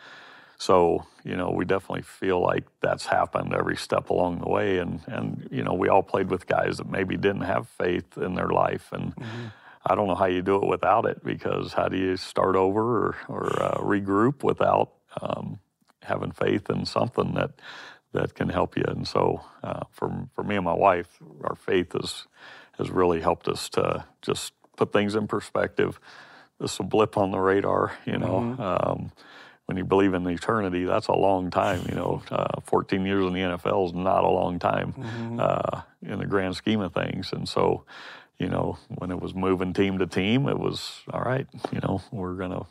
so, 0.56 1.04
you 1.25 1.37
know, 1.37 1.50
we 1.50 1.64
definitely 1.64 2.02
feel 2.02 2.40
like 2.40 2.64
that's 2.80 3.06
happened 3.06 3.52
every 3.54 3.76
step 3.76 4.08
along 4.08 4.40
the 4.40 4.49
way. 4.49 4.78
And, 4.78 5.00
and 5.06 5.46
you 5.50 5.62
know, 5.62 5.75
we 5.75 5.88
all 5.88 6.02
played 6.02 6.30
with 6.30 6.46
guys 6.46 6.78
that 6.78 6.88
maybe 6.88 7.16
didn't 7.16 7.42
have 7.42 7.68
faith 7.68 8.16
in 8.16 8.34
their 8.34 8.49
life. 8.49 8.88
And 8.92 9.14
mm-hmm. 9.16 9.46
I 9.86 9.94
don't 9.94 10.06
know 10.06 10.14
how 10.14 10.26
you 10.26 10.42
do 10.42 10.56
it 10.56 10.66
without 10.66 11.04
it 11.04 11.22
because 11.24 11.72
how 11.72 11.88
do 11.88 11.96
you 11.96 12.16
start 12.16 12.56
over 12.56 13.08
or, 13.08 13.16
or 13.28 13.62
uh, 13.62 13.78
regroup 13.78 14.42
without 14.42 14.92
um, 15.20 15.58
having 16.02 16.32
faith 16.32 16.70
in 16.70 16.86
something 16.86 17.34
that 17.34 17.52
that 18.12 18.34
can 18.34 18.48
help 18.48 18.76
you? 18.76 18.84
And 18.86 19.06
so, 19.06 19.44
uh, 19.62 19.80
for, 19.90 20.28
for 20.34 20.44
me 20.44 20.56
and 20.56 20.64
my 20.64 20.74
wife, 20.74 21.18
our 21.42 21.56
faith 21.56 21.92
has, 21.92 22.26
has 22.78 22.90
really 22.90 23.20
helped 23.20 23.48
us 23.48 23.68
to 23.70 24.04
just 24.22 24.52
put 24.76 24.92
things 24.92 25.14
in 25.14 25.26
perspective. 25.26 26.00
This 26.60 26.74
is 26.74 26.80
a 26.80 26.84
blip 26.84 27.18
on 27.18 27.32
the 27.32 27.40
radar, 27.40 27.92
you 28.06 28.18
know. 28.18 28.40
Mm-hmm. 28.40 28.62
Um, 28.62 29.12
when 29.66 29.78
you 29.78 29.84
believe 29.84 30.12
in 30.14 30.28
eternity, 30.28 30.84
that's 30.84 31.08
a 31.08 31.14
long 31.14 31.50
time. 31.50 31.84
You 31.88 31.94
know, 31.94 32.22
uh, 32.30 32.60
14 32.64 33.04
years 33.04 33.24
in 33.24 33.32
the 33.32 33.40
NFL 33.40 33.86
is 33.86 33.92
not 33.94 34.24
a 34.24 34.28
long 34.28 34.58
time 34.58 34.92
mm-hmm. 34.92 35.40
uh, 35.40 35.82
in 36.02 36.18
the 36.18 36.26
grand 36.26 36.54
scheme 36.54 36.80
of 36.80 36.92
things. 36.92 37.32
And 37.32 37.48
so, 37.48 37.84
you 38.38 38.48
know, 38.48 38.78
when 38.88 39.10
it 39.10 39.20
was 39.20 39.34
moving 39.34 39.72
team 39.72 39.98
to 39.98 40.06
team, 40.06 40.48
it 40.48 40.58
was 40.58 41.02
all 41.12 41.22
right. 41.22 41.46
You 41.72 41.80
know, 41.80 42.02
we're 42.10 42.34
gonna 42.34 42.66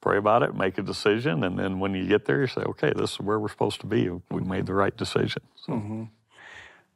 pray 0.00 0.18
about 0.18 0.42
it, 0.42 0.54
make 0.54 0.78
a 0.78 0.82
decision, 0.82 1.44
and 1.44 1.58
then 1.58 1.78
when 1.78 1.94
you 1.94 2.06
get 2.06 2.24
there, 2.24 2.40
you 2.40 2.46
say, 2.46 2.62
okay, 2.62 2.92
this 2.94 3.12
is 3.12 3.20
where 3.20 3.38
we're 3.38 3.48
supposed 3.48 3.80
to 3.80 3.86
be. 3.86 4.10
We 4.30 4.40
made 4.42 4.66
the 4.66 4.74
right 4.74 4.96
decision. 4.96 5.42
So. 5.56 5.72
Mm-hmm. 5.72 6.04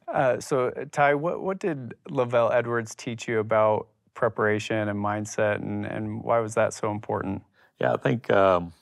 Uh, 0.07 0.39
so, 0.39 0.71
Ty, 0.91 1.15
what, 1.15 1.41
what 1.41 1.59
did 1.59 1.93
LaVell 2.09 2.53
Edwards 2.53 2.95
teach 2.95 3.27
you 3.27 3.39
about 3.39 3.87
preparation 4.13 4.87
and 4.87 4.97
mindset, 4.97 5.55
and, 5.55 5.85
and 5.85 6.23
why 6.23 6.39
was 6.39 6.55
that 6.55 6.73
so 6.73 6.91
important? 6.91 7.43
Yeah, 7.79 7.93
I 7.93 7.97
think 7.97 8.31
um, 8.31 8.73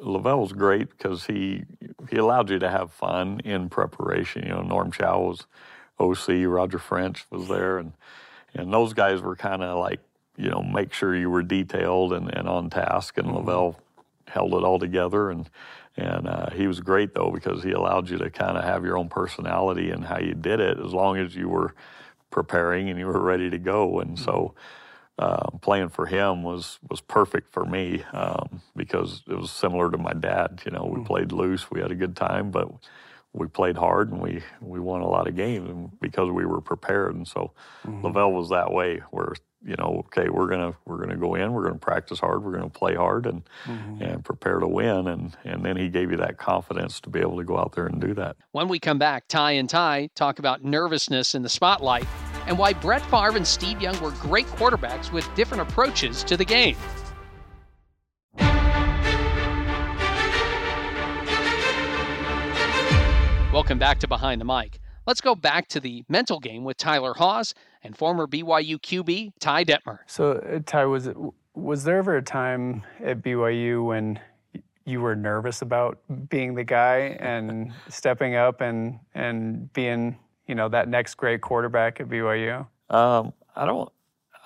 was 0.00 0.52
great 0.52 0.90
because 0.90 1.26
he 1.26 1.64
he 2.10 2.16
allowed 2.16 2.50
you 2.50 2.58
to 2.58 2.70
have 2.70 2.92
fun 2.92 3.40
in 3.44 3.68
preparation. 3.68 4.42
You 4.42 4.50
know, 4.50 4.62
Norm 4.62 4.90
Chow 4.92 5.20
was 5.20 5.46
OC, 5.98 6.46
Roger 6.46 6.78
French 6.78 7.24
was 7.30 7.48
there, 7.48 7.78
and 7.78 7.92
and 8.56 8.72
those 8.72 8.92
guys 8.92 9.20
were 9.20 9.36
kind 9.36 9.62
of 9.62 9.78
like 9.78 10.00
you 10.36 10.50
know 10.50 10.62
make 10.62 10.92
sure 10.92 11.16
you 11.16 11.30
were 11.30 11.42
detailed 11.42 12.12
and, 12.12 12.32
and 12.34 12.48
on 12.48 12.70
task. 12.70 13.18
And 13.18 13.28
mm-hmm. 13.28 13.48
LaVell 13.48 13.76
held 14.28 14.54
it 14.54 14.64
all 14.64 14.78
together, 14.78 15.30
and 15.30 15.48
and 15.96 16.28
uh, 16.28 16.50
he 16.50 16.66
was 16.66 16.80
great 16.80 17.14
though 17.14 17.30
because 17.30 17.62
he 17.62 17.72
allowed 17.72 18.10
you 18.10 18.18
to 18.18 18.30
kind 18.30 18.58
of 18.58 18.64
have 18.64 18.84
your 18.84 18.98
own 18.98 19.08
personality 19.08 19.90
and 19.90 20.04
how 20.04 20.18
you 20.18 20.34
did 20.34 20.60
it 20.60 20.78
as 20.78 20.92
long 20.92 21.16
as 21.16 21.34
you 21.34 21.48
were 21.48 21.74
preparing 22.30 22.90
and 22.90 22.98
you 22.98 23.06
were 23.06 23.20
ready 23.20 23.48
to 23.48 23.58
go. 23.58 24.00
And 24.00 24.18
so 24.18 24.54
uh, 25.18 25.48
playing 25.62 25.88
for 25.88 26.06
him 26.06 26.42
was 26.42 26.78
was 26.90 27.00
perfect 27.00 27.52
for 27.52 27.64
me 27.64 28.04
um, 28.12 28.60
because 28.74 29.22
it 29.28 29.34
was 29.34 29.50
similar 29.50 29.90
to 29.90 29.98
my 29.98 30.12
dad. 30.12 30.62
You 30.66 30.72
know, 30.72 30.84
we 30.84 31.00
mm. 31.00 31.06
played 31.06 31.32
loose, 31.32 31.70
we 31.70 31.80
had 31.80 31.90
a 31.90 31.94
good 31.94 32.14
time, 32.14 32.50
but 32.50 32.68
we 33.36 33.46
played 33.46 33.76
hard 33.76 34.10
and 34.10 34.20
we 34.20 34.42
we 34.60 34.80
won 34.80 35.02
a 35.02 35.08
lot 35.08 35.28
of 35.28 35.36
games 35.36 35.90
because 36.00 36.30
we 36.30 36.46
were 36.46 36.60
prepared. 36.60 37.14
And 37.14 37.28
so 37.28 37.52
mm-hmm. 37.86 38.04
LaVell 38.04 38.32
was 38.32 38.48
that 38.48 38.72
way, 38.72 39.02
where 39.10 39.34
you 39.64 39.74
know, 39.76 40.04
okay, 40.06 40.28
we're 40.28 40.48
gonna 40.48 40.74
we're 40.84 40.98
gonna 40.98 41.16
go 41.16 41.34
in, 41.34 41.52
we're 41.52 41.64
gonna 41.64 41.78
practice 41.78 42.18
hard, 42.20 42.42
we're 42.42 42.52
gonna 42.52 42.68
play 42.68 42.94
hard, 42.94 43.26
and 43.26 43.42
mm-hmm. 43.64 44.02
and 44.02 44.24
prepare 44.24 44.58
to 44.58 44.68
win. 44.68 45.08
And 45.08 45.36
and 45.44 45.64
then 45.64 45.76
he 45.76 45.88
gave 45.88 46.10
you 46.10 46.16
that 46.18 46.38
confidence 46.38 47.00
to 47.00 47.10
be 47.10 47.20
able 47.20 47.36
to 47.36 47.44
go 47.44 47.58
out 47.58 47.72
there 47.72 47.86
and 47.86 48.00
do 48.00 48.14
that. 48.14 48.36
When 48.52 48.68
we 48.68 48.78
come 48.78 48.98
back, 48.98 49.28
Ty 49.28 49.52
and 49.52 49.68
Ty 49.68 50.10
talk 50.14 50.38
about 50.38 50.64
nervousness 50.64 51.34
in 51.34 51.42
the 51.42 51.48
spotlight 51.48 52.06
and 52.46 52.58
why 52.58 52.72
Brett 52.72 53.02
Favre 53.06 53.36
and 53.36 53.46
Steve 53.46 53.82
Young 53.82 54.00
were 54.00 54.12
great 54.12 54.46
quarterbacks 54.46 55.12
with 55.12 55.28
different 55.34 55.68
approaches 55.68 56.22
to 56.24 56.36
the 56.36 56.44
game. 56.44 56.76
Welcome 63.66 63.80
back 63.80 63.98
to 63.98 64.06
Behind 64.06 64.40
the 64.40 64.44
Mic. 64.44 64.78
Let's 65.08 65.20
go 65.20 65.34
back 65.34 65.66
to 65.70 65.80
the 65.80 66.04
mental 66.08 66.38
game 66.38 66.62
with 66.62 66.76
Tyler 66.76 67.14
Haws 67.14 67.52
and 67.82 67.96
former 67.96 68.28
BYU 68.28 68.78
QB 68.78 69.32
Ty 69.40 69.64
Detmer. 69.64 69.98
So, 70.06 70.34
uh, 70.34 70.60
Ty, 70.64 70.84
was 70.84 71.08
it 71.08 71.16
was 71.54 71.82
there 71.82 71.98
ever 71.98 72.16
a 72.16 72.22
time 72.22 72.84
at 73.02 73.22
BYU 73.22 73.84
when 73.84 74.20
you 74.84 75.00
were 75.00 75.16
nervous 75.16 75.62
about 75.62 75.98
being 76.28 76.54
the 76.54 76.62
guy 76.62 77.16
and 77.18 77.72
stepping 77.88 78.36
up 78.36 78.60
and 78.60 79.00
and 79.16 79.72
being 79.72 80.16
you 80.46 80.54
know, 80.54 80.68
that 80.68 80.88
next 80.88 81.16
great 81.16 81.40
quarterback 81.40 82.00
at 82.00 82.08
BYU? 82.08 82.68
Um, 82.88 83.32
I 83.56 83.66
don't. 83.66 83.90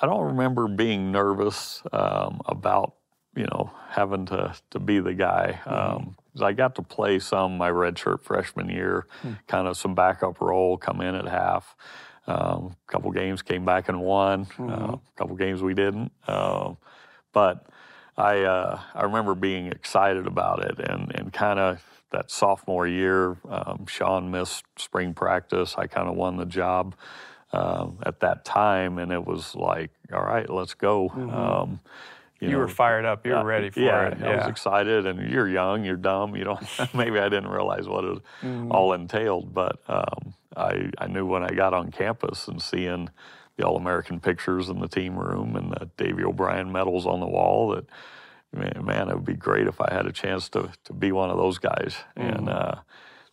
I 0.00 0.06
don't 0.06 0.28
remember 0.28 0.66
being 0.66 1.12
nervous 1.12 1.82
um, 1.92 2.40
about 2.46 2.94
you 3.40 3.46
know 3.46 3.70
having 3.88 4.26
to 4.26 4.54
to 4.70 4.78
be 4.78 5.00
the 5.00 5.14
guy. 5.14 5.60
Mm-hmm. 5.64 5.96
Um, 5.96 6.16
I 6.40 6.52
got 6.52 6.74
to 6.74 6.82
play 6.82 7.18
some 7.18 7.56
my 7.56 7.70
redshirt 7.70 8.22
freshman 8.22 8.68
year, 8.68 9.06
mm-hmm. 9.18 9.32
kind 9.48 9.66
of 9.66 9.76
some 9.76 9.94
backup 9.94 10.40
role, 10.40 10.76
come 10.76 11.00
in 11.00 11.14
at 11.14 11.26
half. 11.26 11.74
A 12.26 12.38
um, 12.38 12.76
couple 12.86 13.10
games 13.10 13.40
came 13.42 13.64
back 13.64 13.88
and 13.88 14.00
won. 14.00 14.42
A 14.42 14.44
mm-hmm. 14.44 14.94
uh, 14.94 14.96
couple 15.16 15.36
games 15.36 15.62
we 15.62 15.74
didn't. 15.74 16.12
Uh, 16.28 16.74
but 17.32 17.66
I 18.16 18.42
uh, 18.42 18.80
I 18.94 19.04
remember 19.04 19.34
being 19.34 19.68
excited 19.68 20.26
about 20.26 20.62
it 20.64 20.78
and 20.78 21.10
and 21.14 21.32
kind 21.32 21.58
of 21.58 21.82
that 22.10 22.30
sophomore 22.30 22.88
year, 22.88 23.36
um, 23.48 23.86
Sean 23.86 24.30
missed 24.30 24.64
spring 24.76 25.14
practice. 25.14 25.76
I 25.78 25.86
kind 25.86 26.08
of 26.08 26.16
won 26.16 26.36
the 26.36 26.44
job 26.44 26.96
um, 27.52 27.98
at 28.04 28.20
that 28.20 28.44
time, 28.44 28.98
and 28.98 29.12
it 29.12 29.24
was 29.24 29.54
like, 29.54 29.92
all 30.12 30.24
right, 30.24 30.50
let's 30.50 30.74
go. 30.74 31.08
Mm-hmm. 32.40 32.44
You, 32.44 32.50
you 32.50 32.56
know, 32.56 32.60
were 32.60 32.68
fired 32.68 33.04
up. 33.04 33.26
You 33.26 33.32
were 33.32 33.44
ready 33.44 33.70
for 33.70 33.80
yeah, 33.80 34.08
it. 34.08 34.18
Yeah, 34.18 34.26
I 34.26 34.36
was 34.36 34.46
excited. 34.46 35.06
And 35.06 35.30
you're 35.30 35.48
young, 35.48 35.84
you're 35.84 35.96
dumb. 35.96 36.34
You 36.34 36.44
don't. 36.44 36.66
maybe 36.94 37.18
I 37.18 37.28
didn't 37.28 37.50
realize 37.50 37.86
what 37.86 38.04
it 38.04 38.18
mm-hmm. 38.42 38.72
all 38.72 38.92
entailed, 38.92 39.52
but 39.52 39.80
um, 39.88 40.34
I 40.56 40.90
I 40.98 41.06
knew 41.06 41.26
when 41.26 41.42
I 41.42 41.50
got 41.50 41.74
on 41.74 41.90
campus 41.90 42.48
and 42.48 42.62
seeing 42.62 43.10
the 43.56 43.66
All 43.66 43.76
American 43.76 44.20
pictures 44.20 44.68
in 44.68 44.80
the 44.80 44.88
team 44.88 45.18
room 45.18 45.54
and 45.54 45.72
the 45.72 45.90
Davy 45.96 46.24
O'Brien 46.24 46.72
medals 46.72 47.06
on 47.06 47.20
the 47.20 47.26
wall 47.26 47.70
that 47.70 47.86
man, 48.52 49.08
it 49.08 49.14
would 49.14 49.24
be 49.24 49.34
great 49.34 49.66
if 49.66 49.80
I 49.80 49.92
had 49.92 50.06
a 50.06 50.12
chance 50.12 50.48
to, 50.50 50.70
to 50.84 50.92
be 50.92 51.12
one 51.12 51.30
of 51.30 51.36
those 51.36 51.58
guys. 51.58 51.96
Mm-hmm. 52.16 52.28
And 52.28 52.48
uh, 52.48 52.74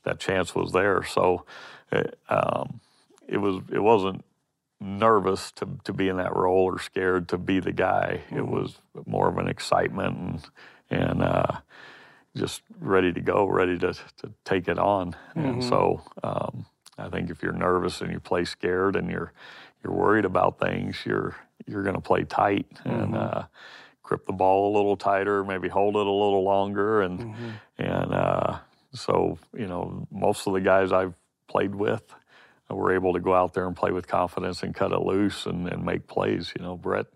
that 0.03 0.19
chance 0.19 0.53
was 0.53 0.71
there. 0.73 1.03
So 1.03 1.45
it, 1.91 2.19
um, 2.29 2.81
it 3.27 3.37
was 3.37 3.61
it 3.71 3.79
wasn't 3.79 4.23
nervous 4.79 5.51
to, 5.53 5.67
to 5.83 5.93
be 5.93 6.07
in 6.07 6.17
that 6.17 6.35
role 6.35 6.65
or 6.65 6.79
scared 6.79 7.27
to 7.29 7.37
be 7.37 7.59
the 7.59 7.71
guy. 7.71 8.21
Mm-hmm. 8.27 8.37
It 8.37 8.47
was 8.47 8.79
more 9.05 9.29
of 9.29 9.37
an 9.37 9.47
excitement 9.47 10.17
and 10.17 10.49
and 10.89 11.21
uh, 11.21 11.57
just 12.35 12.61
ready 12.79 13.11
to 13.11 13.19
go, 13.19 13.45
ready 13.45 13.77
to, 13.77 13.93
to 13.93 14.31
take 14.45 14.69
it 14.69 14.79
on. 14.79 15.11
Mm-hmm. 15.35 15.45
And 15.45 15.63
so 15.63 16.01
um, 16.23 16.65
I 16.97 17.09
think 17.09 17.29
if 17.29 17.43
you're 17.43 17.51
nervous 17.51 17.99
and 17.99 18.11
you 18.11 18.19
play 18.19 18.45
scared 18.45 18.95
and 18.95 19.09
you're 19.09 19.33
you're 19.83 19.93
worried 19.93 20.25
about 20.25 20.59
things, 20.59 20.97
you're 21.05 21.35
you're 21.65 21.83
going 21.83 21.95
to 21.95 22.01
play 22.01 22.23
tight 22.23 22.67
and. 22.83 23.13
Mm-hmm. 23.13 23.15
Uh, 23.15 23.43
grip 24.07 24.25
the 24.25 24.31
ball 24.31 24.73
a 24.73 24.73
little 24.73 24.95
tighter, 24.95 25.43
maybe 25.43 25.67
hold 25.67 25.97
it 25.97 26.07
a 26.07 26.09
little 26.09 26.41
longer, 26.41 27.01
and 27.01 27.19
mm-hmm. 27.19 27.49
and 27.77 28.13
uh, 28.13 28.57
so 28.93 29.37
you 29.53 29.67
know 29.67 30.07
most 30.09 30.47
of 30.47 30.53
the 30.53 30.61
guys 30.61 30.93
I've 30.93 31.13
played 31.49 31.75
with 31.75 32.03
were 32.69 32.93
able 32.93 33.13
to 33.13 33.19
go 33.19 33.33
out 33.33 33.53
there 33.53 33.65
and 33.65 33.75
play 33.75 33.91
with 33.91 34.07
confidence 34.07 34.63
and 34.63 34.75
cut 34.75 34.91
it 34.91 35.01
loose 35.01 35.45
and, 35.45 35.67
and 35.67 35.85
make 35.85 36.07
plays. 36.07 36.53
You 36.57 36.63
know, 36.63 36.75
Brett. 36.75 37.07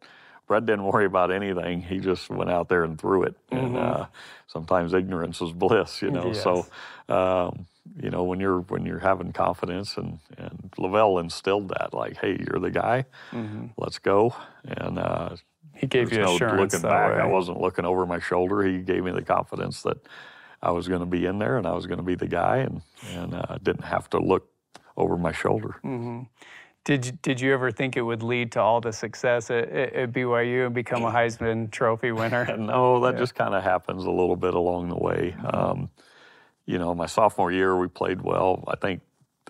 Brett 0.48 0.66
didn't 0.66 0.84
worry 0.84 1.06
about 1.06 1.32
anything. 1.32 1.82
He 1.82 2.00
just 2.00 2.30
went 2.30 2.50
out 2.50 2.68
there 2.68 2.84
and 2.84 3.00
threw 3.00 3.24
it. 3.24 3.36
Mm-hmm. 3.54 3.66
And 3.68 3.78
uh, 3.78 4.06
sometimes 4.48 4.94
ignorance 4.94 5.40
is 5.40 5.54
bliss, 5.54 6.02
you 6.02 6.12
know. 6.12 6.28
Yes. 6.28 6.44
So, 6.44 6.66
um, 7.08 7.68
you 8.02 8.10
know, 8.10 8.24
when 8.24 8.42
you're 8.42 8.60
when 8.60 8.86
you're 8.86 9.00
having 9.00 9.32
confidence, 9.32 9.96
and 9.96 10.20
and 10.38 10.72
LaVell 10.78 11.22
instilled 11.22 11.70
that, 11.70 11.94
like, 11.94 12.18
hey, 12.18 12.38
you're 12.38 12.60
the 12.60 12.70
guy. 12.70 13.06
Mm-hmm. 13.32 13.68
Let's 13.78 13.98
go. 14.00 14.36
And 14.66 15.00
uh, 15.00 15.38
he 15.74 15.88
gave 15.88 16.12
you 16.12 16.20
no 16.20 16.36
assurance. 16.36 16.74
Looking 16.74 16.90
back, 16.90 17.16
way. 17.16 17.22
I 17.22 17.28
wasn't 17.28 17.62
looking 17.62 17.86
over 17.86 18.06
my 18.06 18.20
shoulder. 18.20 18.62
He 18.62 18.80
gave 18.80 19.06
me 19.06 19.12
the 19.12 19.24
confidence 19.24 19.84
that 19.84 20.06
I 20.62 20.72
was 20.72 20.90
going 20.90 21.00
to 21.00 21.06
be 21.06 21.26
in 21.26 21.40
there 21.40 21.58
and 21.58 21.66
I 21.66 21.72
was 21.72 21.86
going 21.86 22.00
to 22.00 22.04
be 22.04 22.16
the 22.16 22.28
guy, 22.28 22.58
and 22.58 22.82
and 23.14 23.36
uh, 23.36 23.58
didn't 23.64 23.86
have 23.86 24.10
to 24.10 24.20
look 24.20 24.50
over 25.02 25.18
my 25.18 25.32
shoulder. 25.32 25.76
Mm-hmm. 25.84 26.24
Did 26.84 27.06
you, 27.06 27.12
did 27.22 27.42
you 27.42 27.54
ever 27.54 27.72
think 27.72 27.96
it 27.96 28.02
would 28.02 28.24
lead 28.24 28.54
to 28.54 28.62
all 28.62 28.82
the 28.82 28.92
success 28.92 29.52
at, 29.52 29.70
at 29.70 30.12
BYU 30.12 30.66
and 30.66 30.74
become 30.74 31.04
a 31.04 31.12
Heisman 31.12 31.70
Trophy 31.70 32.12
winner? 32.12 32.46
no, 32.58 33.00
that 33.02 33.14
yeah. 33.14 33.20
just 33.20 33.36
kind 33.36 33.54
of 33.54 33.64
happens 33.64 34.04
a 34.04 34.10
little 34.10 34.36
bit 34.36 34.56
along 34.56 34.90
the 34.90 34.98
way. 34.98 35.36
Mm-hmm. 35.38 35.56
Um, 35.56 35.90
you 36.66 36.80
know, 36.80 36.96
my 36.96 37.06
sophomore 37.06 37.52
year 37.52 37.78
we 37.78 37.88
played 37.88 38.22
well. 38.22 38.64
I 38.68 38.76
think 38.76 39.02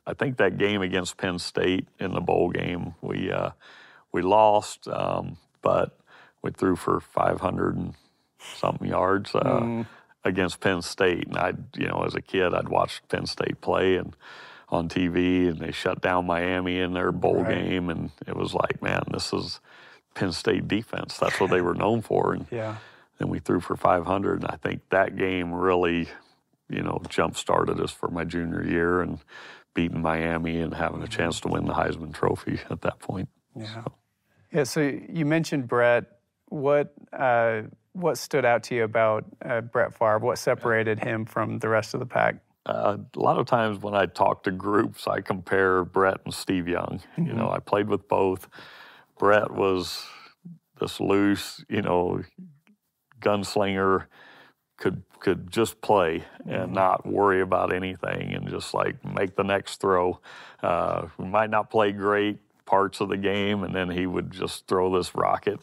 I 0.07 0.13
think 0.13 0.37
that 0.37 0.57
game 0.57 0.81
against 0.81 1.17
Penn 1.17 1.37
State 1.39 1.87
in 1.99 2.13
the 2.13 2.21
bowl 2.21 2.49
game 2.49 2.95
we 3.01 3.31
uh, 3.31 3.51
we 4.11 4.21
lost, 4.21 4.87
um, 4.87 5.37
but 5.61 5.97
we 6.41 6.51
threw 6.51 6.75
for 6.75 6.99
500 6.99 7.75
and 7.75 7.93
something 8.55 8.87
yards 8.87 9.35
uh, 9.35 9.59
mm. 9.61 9.87
against 10.23 10.59
Penn 10.59 10.81
State. 10.81 11.27
And 11.27 11.37
I, 11.37 11.53
you 11.75 11.87
know, 11.87 12.03
as 12.05 12.15
a 12.15 12.21
kid, 12.21 12.53
I'd 12.53 12.69
watched 12.69 13.07
Penn 13.09 13.25
State 13.25 13.61
play 13.61 13.95
and 13.95 14.15
on 14.71 14.89
TV, 14.89 15.47
and 15.49 15.59
they 15.59 15.71
shut 15.71 16.01
down 16.01 16.25
Miami 16.25 16.79
in 16.79 16.93
their 16.93 17.11
bowl 17.11 17.43
right. 17.43 17.55
game, 17.55 17.89
and 17.89 18.11
it 18.25 18.35
was 18.35 18.53
like, 18.53 18.81
man, 18.81 19.03
this 19.11 19.33
is 19.33 19.59
Penn 20.13 20.31
State 20.31 20.67
defense. 20.67 21.17
That's 21.17 21.39
what 21.39 21.49
they 21.49 21.61
were 21.61 21.75
known 21.75 22.01
for. 22.01 22.33
And 22.33 22.47
yeah. 22.51 22.77
then 23.19 23.29
we 23.29 23.39
threw 23.39 23.59
for 23.59 23.75
500, 23.75 24.41
and 24.41 24.51
I 24.51 24.55
think 24.55 24.81
that 24.89 25.15
game 25.15 25.53
really 25.53 26.07
you 26.71 26.81
know, 26.81 27.01
jump 27.09 27.35
started 27.35 27.79
us 27.79 27.91
for 27.91 28.09
my 28.09 28.23
junior 28.23 28.63
year 28.65 29.01
and 29.01 29.19
beating 29.73 30.01
Miami 30.01 30.59
and 30.61 30.73
having 30.73 31.03
a 31.03 31.07
chance 31.07 31.39
to 31.41 31.49
win 31.49 31.65
the 31.65 31.73
Heisman 31.73 32.13
Trophy 32.13 32.59
at 32.69 32.81
that 32.81 32.99
point. 32.99 33.29
Yeah. 33.55 33.73
So. 33.73 33.91
Yeah. 34.51 34.63
So 34.63 34.81
you 34.81 35.25
mentioned 35.25 35.67
Brett. 35.67 36.05
What 36.47 36.93
uh, 37.13 37.63
what 37.93 38.17
stood 38.17 38.45
out 38.45 38.63
to 38.63 38.75
you 38.75 38.83
about 38.83 39.25
uh, 39.43 39.61
Brett 39.61 39.93
Favre? 39.93 40.19
What 40.19 40.37
separated 40.37 40.99
him 40.99 41.25
from 41.25 41.59
the 41.59 41.69
rest 41.69 41.93
of 41.93 41.99
the 41.99 42.05
pack? 42.05 42.35
Uh, 42.65 42.97
a 43.15 43.19
lot 43.19 43.39
of 43.39 43.47
times 43.47 43.79
when 43.79 43.95
I 43.95 44.05
talk 44.05 44.43
to 44.43 44.51
groups, 44.51 45.07
I 45.07 45.21
compare 45.21 45.83
Brett 45.83 46.19
and 46.25 46.33
Steve 46.33 46.67
Young. 46.67 47.01
Mm-hmm. 47.17 47.25
You 47.25 47.33
know, 47.33 47.49
I 47.49 47.59
played 47.59 47.87
with 47.87 48.07
both. 48.07 48.47
Brett 49.17 49.51
was 49.51 50.05
this 50.79 50.99
loose, 50.99 51.63
you 51.69 51.81
know, 51.81 52.23
gunslinger, 53.19 54.05
could 54.77 55.03
could 55.19 55.51
just 55.51 55.79
play 55.81 56.23
and 56.45 56.63
mm-hmm. 56.63 56.73
not 56.73 57.05
worry 57.05 57.41
about 57.41 57.71
anything 57.71 58.33
and 58.33 58.49
just 58.49 58.73
like 58.73 59.03
make 59.05 59.35
the 59.35 59.43
next 59.43 59.79
throw. 59.79 60.19
Uh, 60.63 61.07
we 61.17 61.25
might 61.25 61.49
not 61.49 61.69
play 61.69 61.91
great 61.91 62.39
parts 62.65 63.01
of 63.01 63.09
the 63.09 63.17
game, 63.17 63.63
and 63.63 63.75
then 63.75 63.89
he 63.89 64.05
would 64.05 64.31
just 64.31 64.67
throw 64.67 64.95
this 64.95 65.13
rocket 65.15 65.59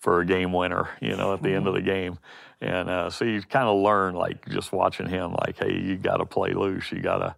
for 0.00 0.20
a 0.20 0.26
game 0.26 0.52
winner, 0.52 0.90
you 1.00 1.16
know, 1.16 1.32
at 1.32 1.42
the 1.42 1.50
end 1.50 1.66
of 1.66 1.74
the 1.74 1.82
game. 1.82 2.18
And 2.60 2.90
uh, 2.90 3.10
so 3.10 3.24
you 3.24 3.40
kind 3.42 3.68
of 3.68 3.80
learn, 3.80 4.14
like 4.14 4.46
just 4.48 4.72
watching 4.72 5.08
him, 5.08 5.32
like, 5.32 5.58
hey, 5.58 5.72
you 5.72 5.96
got 5.96 6.18
to 6.18 6.26
play 6.26 6.52
loose. 6.52 6.92
You 6.92 7.00
got 7.00 7.18
to 7.18 7.34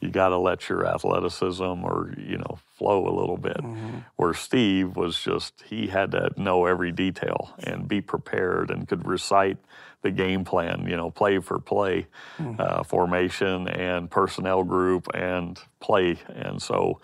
you 0.00 0.10
got 0.10 0.30
to 0.30 0.36
let 0.36 0.68
your 0.68 0.84
athleticism 0.84 1.62
or 1.62 2.12
you 2.18 2.36
know 2.36 2.58
flow 2.76 3.06
a 3.06 3.14
little 3.14 3.36
bit. 3.36 3.58
Mm-hmm. 3.58 3.98
Where 4.16 4.34
Steve 4.34 4.96
was 4.96 5.20
just 5.20 5.62
he 5.68 5.86
had 5.86 6.10
to 6.12 6.30
know 6.36 6.66
every 6.66 6.90
detail 6.90 7.54
and 7.62 7.86
be 7.86 8.00
prepared 8.00 8.70
and 8.70 8.88
could 8.88 9.06
recite 9.06 9.58
the 10.02 10.10
game 10.10 10.44
plan, 10.44 10.86
you 10.88 10.96
know, 10.96 11.10
play 11.10 11.38
for 11.38 11.60
play, 11.60 12.08
mm-hmm. 12.36 12.56
uh, 12.58 12.82
formation 12.82 13.68
and 13.68 14.10
personnel 14.10 14.64
group 14.64 15.06
and 15.14 15.60
play. 15.78 16.18
And 16.28 16.60
so 16.60 17.00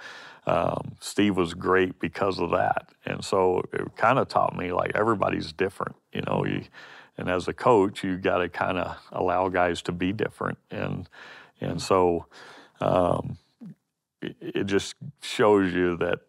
um, 0.49 0.97
Steve 1.01 1.37
was 1.37 1.53
great 1.53 2.01
because 2.01 2.39
of 2.39 2.51
that. 2.51 2.89
And 3.05 3.23
so 3.23 3.63
it 3.73 3.97
kind 3.97 4.19
of 4.19 4.29
taught 4.29 4.57
me 4.57 4.73
like 4.73 4.93
everybody's 4.95 5.53
different, 5.53 5.97
you 6.13 6.23
know. 6.23 6.45
You, 6.47 6.63
and 7.19 7.29
as 7.29 7.49
a 7.49 7.53
coach, 7.53 8.03
you 8.03 8.17
got 8.17 8.39
to 8.39 8.49
kind 8.49 8.79
of 8.79 8.97
allow 9.13 9.49
guys 9.49 9.83
to 9.83 9.93
be 9.93 10.13
different. 10.13 10.59
And 10.71 11.09
and 11.61 11.83
so 11.83 12.27
um, 12.81 13.37
it, 14.23 14.37
it 14.41 14.65
just 14.65 14.95
shows 15.21 15.75
you 15.75 15.99
that 15.99 16.21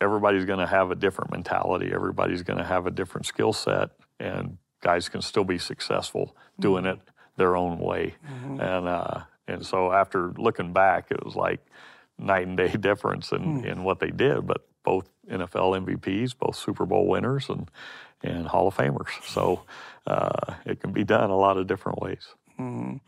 everybody's 0.00 0.44
going 0.44 0.58
to 0.58 0.66
have 0.66 0.90
a 0.90 0.94
different 0.94 1.30
mentality. 1.30 1.92
Everybody's 1.94 2.42
going 2.42 2.58
to 2.58 2.64
have 2.64 2.86
a 2.86 2.90
different 2.90 3.26
skill 3.26 3.54
set, 3.54 3.90
and 4.20 4.58
guys 4.82 5.08
can 5.08 5.22
still 5.22 5.44
be 5.44 5.56
successful 5.56 6.36
doing 6.60 6.84
it 6.84 6.98
their 7.38 7.56
own 7.56 7.78
way. 7.78 8.16
Mm-hmm. 8.28 8.60
And 8.60 8.86
uh, 8.86 9.20
and 9.48 9.64
so 9.64 9.92
after 9.92 10.32
looking 10.36 10.74
back, 10.74 11.10
it 11.10 11.24
was 11.24 11.36
like 11.36 11.64
night 12.18 12.46
and 12.46 12.56
day 12.56 12.68
difference 12.80 13.32
in, 13.32 13.62
mm. 13.62 13.64
in 13.64 13.84
what 13.84 14.00
they 14.00 14.10
did. 14.10 14.46
But 14.46 14.66
both 14.84 15.08
NFL 15.30 15.84
MVPs, 15.86 16.36
both 16.38 16.56
Super 16.56 16.86
Bowl 16.86 17.06
winners, 17.06 17.48
and 17.48 17.70
and 18.22 18.46
Hall 18.46 18.68
of 18.68 18.76
Famers. 18.76 19.10
So 19.26 19.62
uh, 20.06 20.54
it 20.64 20.80
can 20.80 20.92
be 20.92 21.04
done 21.04 21.30
a 21.30 21.36
lot 21.36 21.58
of 21.58 21.66
different 21.66 22.00
ways. 22.00 22.28
Mm. 22.58 23.00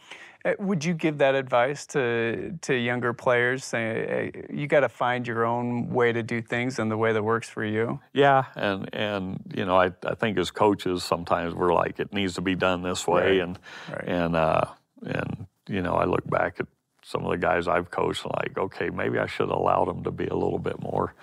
Would 0.61 0.85
you 0.85 0.95
give 0.95 1.19
that 1.19 1.35
advice 1.35 1.87
to 1.87 2.57
to 2.63 2.75
younger 2.75 3.13
players? 3.13 3.65
Saying 3.65 4.09
hey, 4.09 4.47
you 4.51 4.69
got 4.69 4.81
to 4.81 4.89
find 4.89 5.27
your 5.27 5.45
own 5.45 5.89
way 5.91 6.13
to 6.13 6.23
do 6.23 6.41
things 6.41 6.79
and 6.79 6.89
the 6.91 6.97
way 6.97 7.13
that 7.13 7.23
works 7.23 7.49
for 7.49 7.65
you. 7.65 8.01
Yeah, 8.13 8.45
and 8.55 8.89
and 8.95 9.41
you 9.57 9.65
know 9.65 9.77
I, 9.77 9.91
I 10.05 10.15
think 10.15 10.39
as 10.39 10.53
coaches 10.53 11.03
sometimes 11.03 11.53
we're 11.55 11.75
like 11.75 11.99
it 11.99 12.13
needs 12.13 12.35
to 12.35 12.43
be 12.43 12.55
done 12.55 12.83
this 12.83 13.09
way, 13.09 13.23
right. 13.23 13.41
and 13.41 13.59
right. 13.91 14.05
and 14.07 14.37
uh, 14.37 14.65
and 15.05 15.47
you 15.69 15.83
know 15.83 15.95
I 15.95 16.05
look 16.05 16.29
back 16.31 16.61
at 16.61 16.67
some 17.07 17.25
of 17.25 17.31
the 17.31 17.39
guys 17.39 17.69
I've 17.69 17.91
coached 17.91 18.27
like 18.27 18.59
okay 18.59 18.91
maybe 18.91 19.19
I 19.19 19.27
should 19.27 19.49
have 19.49 19.59
allowed 19.59 19.87
them 19.87 20.05
to 20.05 20.11
be 20.11 20.27
a 20.27 20.35
little 20.35 20.59
bit 20.59 20.81
more 20.81 21.15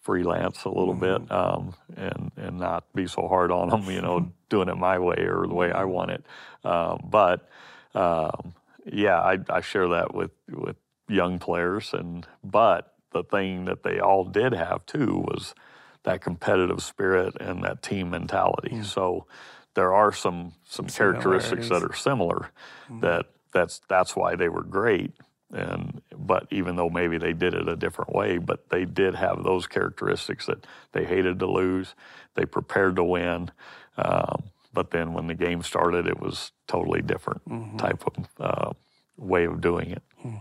freelance 0.00 0.64
a 0.64 0.68
little 0.68 0.94
mm-hmm. 0.94 1.24
bit 1.24 1.32
um, 1.32 1.74
and 1.96 2.30
and 2.36 2.58
not 2.58 2.84
be 2.94 3.06
so 3.06 3.28
hard 3.28 3.50
on 3.50 3.68
them. 3.68 3.90
You 3.90 4.02
know, 4.02 4.32
doing 4.48 4.68
it 4.68 4.76
my 4.76 4.98
way 4.98 5.16
or 5.18 5.46
the 5.46 5.54
way 5.54 5.72
I 5.72 5.84
want 5.84 6.10
it, 6.12 6.24
um, 6.64 7.00
but. 7.04 7.48
Um, 7.92 8.54
yeah, 8.86 9.20
I, 9.20 9.38
I 9.48 9.60
share 9.60 9.88
that 9.88 10.14
with 10.14 10.30
with 10.48 10.76
young 11.08 11.38
players, 11.38 11.92
and 11.92 12.26
but 12.42 12.94
the 13.12 13.22
thing 13.22 13.64
that 13.64 13.82
they 13.82 13.98
all 13.98 14.24
did 14.24 14.52
have 14.52 14.86
too 14.86 15.24
was 15.26 15.54
that 16.04 16.20
competitive 16.20 16.82
spirit 16.82 17.34
and 17.40 17.62
that 17.64 17.82
team 17.82 18.10
mentality. 18.10 18.76
Mm. 18.76 18.84
So 18.84 19.26
there 19.74 19.92
are 19.92 20.12
some 20.12 20.52
some 20.64 20.86
characteristics 20.86 21.68
that 21.68 21.82
are 21.82 21.94
similar. 21.94 22.50
Mm. 22.90 23.00
That 23.00 23.26
that's 23.52 23.80
that's 23.88 24.16
why 24.16 24.36
they 24.36 24.48
were 24.48 24.62
great. 24.62 25.12
And 25.52 26.00
but 26.16 26.46
even 26.50 26.76
though 26.76 26.88
maybe 26.88 27.18
they 27.18 27.32
did 27.32 27.54
it 27.54 27.68
a 27.68 27.76
different 27.76 28.14
way, 28.14 28.38
but 28.38 28.68
they 28.70 28.84
did 28.84 29.14
have 29.14 29.42
those 29.42 29.66
characteristics 29.66 30.46
that 30.46 30.66
they 30.92 31.04
hated 31.04 31.38
to 31.40 31.46
lose, 31.46 31.94
they 32.34 32.44
prepared 32.44 32.96
to 32.96 33.04
win. 33.04 33.50
Um, 33.96 34.44
but 34.72 34.90
then 34.90 35.12
when 35.12 35.26
the 35.26 35.34
game 35.34 35.62
started, 35.62 36.06
it 36.06 36.20
was 36.20 36.52
totally 36.68 37.02
different 37.02 37.48
mm-hmm. 37.48 37.76
type 37.76 38.04
of 38.06 38.28
uh, 38.38 38.72
way 39.16 39.44
of 39.44 39.60
doing 39.60 39.90
it. 39.90 40.02
Hmm. 40.22 40.36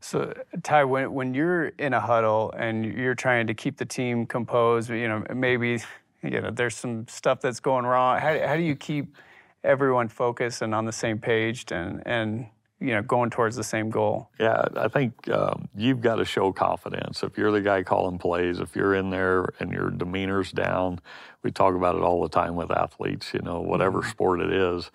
So, 0.00 0.32
Ty, 0.62 0.84
when, 0.84 1.12
when 1.12 1.34
you're 1.34 1.68
in 1.68 1.92
a 1.92 2.00
huddle 2.00 2.52
and 2.56 2.84
you're 2.84 3.16
trying 3.16 3.46
to 3.48 3.54
keep 3.54 3.78
the 3.78 3.84
team 3.84 4.26
composed, 4.26 4.90
you 4.90 5.08
know, 5.08 5.24
maybe 5.34 5.80
you 6.22 6.40
know 6.40 6.50
there's 6.50 6.76
some 6.76 7.08
stuff 7.08 7.40
that's 7.40 7.60
going 7.60 7.84
wrong. 7.84 8.18
How, 8.18 8.46
how 8.46 8.56
do 8.56 8.62
you 8.62 8.76
keep 8.76 9.16
everyone 9.64 10.08
focused 10.08 10.62
and 10.62 10.74
on 10.74 10.84
the 10.84 10.92
same 10.92 11.18
page 11.18 11.64
and 11.72 12.02
and 12.06 12.46
you 12.80 12.88
know 12.88 13.02
going 13.02 13.30
towards 13.30 13.56
the 13.56 13.64
same 13.64 13.90
goal? 13.90 14.30
Yeah, 14.38 14.64
I 14.76 14.88
think 14.88 15.28
um, 15.28 15.68
you've 15.76 16.00
got 16.00 16.16
to 16.16 16.24
show 16.24 16.52
confidence. 16.52 17.22
If 17.22 17.36
you're 17.36 17.52
the 17.52 17.60
guy 17.60 17.82
calling 17.82 18.18
plays, 18.18 18.60
if 18.60 18.76
you're 18.76 18.94
in 18.94 19.10
there 19.10 19.52
and 19.60 19.72
your 19.72 19.90
demeanor's 19.90 20.52
down, 20.52 21.00
we 21.42 21.50
talk 21.50 21.74
about 21.74 21.96
it 21.96 22.02
all 22.02 22.22
the 22.22 22.28
time 22.28 22.56
with 22.56 22.70
athletes. 22.70 23.32
You 23.34 23.40
know, 23.40 23.60
whatever 23.60 24.00
mm-hmm. 24.00 24.10
sport 24.10 24.40
it 24.40 24.52
is 24.52 24.90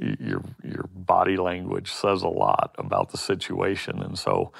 your 0.00 0.42
your 0.62 0.88
body 0.94 1.36
language 1.36 1.90
says 1.90 2.22
a 2.22 2.28
lot 2.28 2.74
about 2.78 3.10
the 3.10 3.18
situation, 3.18 4.02
and 4.02 4.18
so 4.18 4.52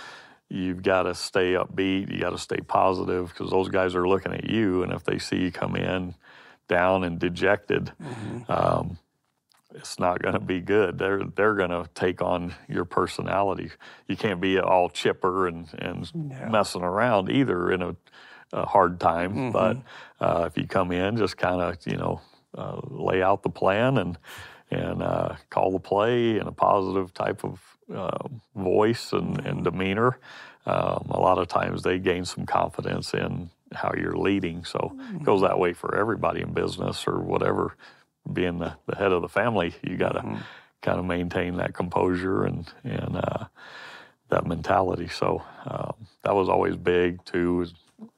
you've 0.49 0.83
got 0.83 1.03
to 1.03 1.15
stay 1.15 1.53
upbeat. 1.53 2.13
You 2.13 2.21
got 2.21 2.31
to 2.31 2.39
stay 2.39 2.59
positive 2.59 3.29
because 3.29 3.51
those 3.51 3.69
guys 3.69 3.95
are 3.95 4.09
looking 4.09 4.33
at 4.33 4.49
you, 4.49 4.83
and 4.83 4.93
if 4.93 5.05
they 5.05 5.19
see 5.19 5.37
you 5.37 5.53
come 5.53 5.77
in 5.77 6.15
down 6.69 7.05
and 7.05 7.19
dejected, 7.19 7.93
mm-hmm. 8.03 8.51
um, 8.51 8.99
it's 9.79 9.99
not 9.99 10.21
going 10.21 10.35
to 10.35 10.41
be 10.41 10.61
good. 10.61 10.99
They're 10.99 11.23
they're 11.25 11.55
going 11.55 11.71
to 11.71 11.89
take 11.95 12.21
on 12.21 12.55
your 12.69 12.85
personality. 12.85 13.71
You 14.09 14.17
can't 14.17 14.41
be 14.41 14.59
all 14.59 14.89
chipper 14.91 15.47
and 15.47 15.69
and 15.79 16.11
yeah. 16.31 16.49
messing 16.49 16.83
around 16.83 17.31
either 17.31 17.71
in 17.71 17.83
a, 17.83 17.97
a 18.53 18.67
hard 18.67 19.01
time. 19.01 19.33
Mm-hmm. 19.33 19.51
But 19.53 19.77
uh, 20.21 20.45
if 20.47 20.59
you 20.59 20.67
come 20.67 20.93
in, 20.93 21.17
just 21.17 21.37
kind 21.37 21.61
of 21.61 21.77
you 21.87 21.97
know 21.97 22.21
uh, 22.57 22.81
lay 22.85 23.23
out 23.23 23.43
the 23.43 23.51
plan 23.51 23.99
and 23.99 24.19
and 24.71 25.03
uh, 25.03 25.37
call 25.49 25.73
the 25.73 25.79
play 25.79 26.39
in 26.39 26.47
a 26.47 26.53
positive 26.53 27.15
type 27.15 27.45
of 27.45 27.61
uh, 27.95 28.29
voice 28.55 29.13
and, 29.13 29.45
and 29.47 29.65
demeanor. 29.65 30.19
Um, 30.67 31.07
a 31.11 31.19
lot 31.19 31.39
of 31.39 31.49
times 31.49 31.83
they 31.83 31.99
gain 31.99 32.27
some 32.27 32.45
confidence 32.45 33.15
in 33.15 33.49
how 33.73 33.93
you're 33.97 34.17
leading. 34.17 34.65
So 34.65 34.95
it 35.15 35.23
goes 35.23 35.41
that 35.41 35.59
way 35.59 35.73
for 35.73 35.97
everybody 35.97 36.43
in 36.43 36.53
business 36.53 37.07
or 37.07 37.21
whatever. 37.21 37.77
Being 38.33 38.59
the, 38.59 38.77
the 38.87 38.97
head 38.97 39.13
of 39.13 39.23
the 39.23 39.29
family, 39.29 39.75
you 39.83 39.97
got 39.97 40.13
to 40.13 40.21
mm-hmm. 40.21 40.37
kind 40.83 40.99
of 40.99 41.05
maintain 41.05 41.57
that 41.57 41.75
composure 41.75 42.45
and 42.45 42.71
and 42.85 43.17
uh, 43.17 43.47
that 44.29 44.47
mentality. 44.47 45.09
So 45.09 45.43
um, 45.67 46.07
that 46.23 46.35
was 46.35 46.49
always 46.49 46.77
big 46.77 47.25
too. 47.25 47.67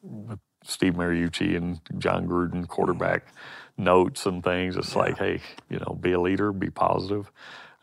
With 0.02 0.38
Steve 0.64 0.94
Mariucci 0.94 1.56
and 1.56 1.80
Jon 1.98 2.26
Gruden, 2.26 2.68
quarterback 2.68 3.32
notes 3.76 4.26
and 4.26 4.42
things. 4.44 4.76
It's 4.76 4.92
yeah. 4.92 4.98
like, 4.98 5.18
hey, 5.18 5.40
you 5.68 5.78
know, 5.78 5.98
be 6.00 6.12
a 6.12 6.20
leader, 6.20 6.52
be 6.52 6.70
positive, 6.70 7.30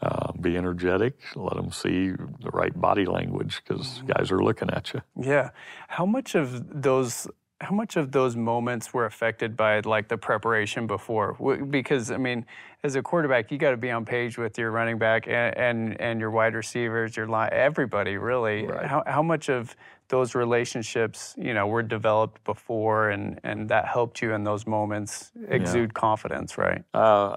uh, 0.01 0.31
be 0.33 0.55
energetic, 0.57 1.17
let 1.35 1.55
them 1.55 1.71
see 1.71 2.09
the 2.09 2.51
right 2.53 2.79
body 2.79 3.05
language 3.05 3.61
because 3.63 3.87
mm-hmm. 3.87 4.07
guys 4.07 4.31
are 4.31 4.43
looking 4.43 4.69
at 4.69 4.93
you. 4.93 5.01
Yeah. 5.19 5.49
How 5.87 6.05
much 6.05 6.35
of 6.35 6.81
those 6.81 7.27
how 7.59 7.73
much 7.73 7.95
of 7.95 8.11
those 8.11 8.35
moments 8.35 8.93
were 8.93 9.05
affected 9.05 9.57
by 9.57 9.79
like 9.79 10.07
the 10.07 10.17
preparation 10.17 10.85
before 10.87 11.33
because 11.69 12.11
i 12.11 12.17
mean 12.17 12.45
as 12.83 12.95
a 12.95 13.01
quarterback 13.01 13.51
you 13.51 13.57
got 13.57 13.71
to 13.71 13.77
be 13.77 13.89
on 13.89 14.05
page 14.05 14.37
with 14.37 14.57
your 14.57 14.71
running 14.71 14.97
back 14.97 15.27
and 15.27 15.57
and, 15.57 16.01
and 16.01 16.19
your 16.19 16.31
wide 16.31 16.53
receivers 16.53 17.17
your 17.17 17.27
line 17.27 17.49
everybody 17.51 18.17
really 18.17 18.65
right. 18.65 18.85
how, 18.85 19.03
how 19.07 19.23
much 19.23 19.49
of 19.49 19.75
those 20.09 20.35
relationships, 20.35 21.35
you 21.37 21.53
know, 21.53 21.67
were 21.67 21.83
developed 21.83 22.43
before, 22.43 23.09
and 23.09 23.39
and 23.43 23.69
that 23.69 23.87
helped 23.87 24.21
you 24.21 24.33
in 24.33 24.43
those 24.43 24.65
moments 24.65 25.31
exude 25.49 25.89
yeah. 25.89 25.99
confidence, 25.99 26.57
right? 26.57 26.83
Uh, 26.93 27.35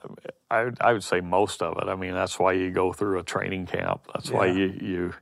I 0.51 0.71
I 0.81 0.93
would 0.93 1.05
say 1.05 1.21
most 1.21 1.63
of 1.63 1.79
it. 1.79 1.89
I 1.89 1.97
mean, 1.97 2.15
that's 2.15 2.39
why 2.39 2.53
you 2.53 2.71
go 2.71 2.93
through 2.93 3.19
a 3.19 3.23
training 3.23 3.67
camp. 3.67 4.07
That's 4.15 4.31
yeah. 4.31 4.37
why 4.37 4.47
you 4.47 4.75
you 4.81 5.15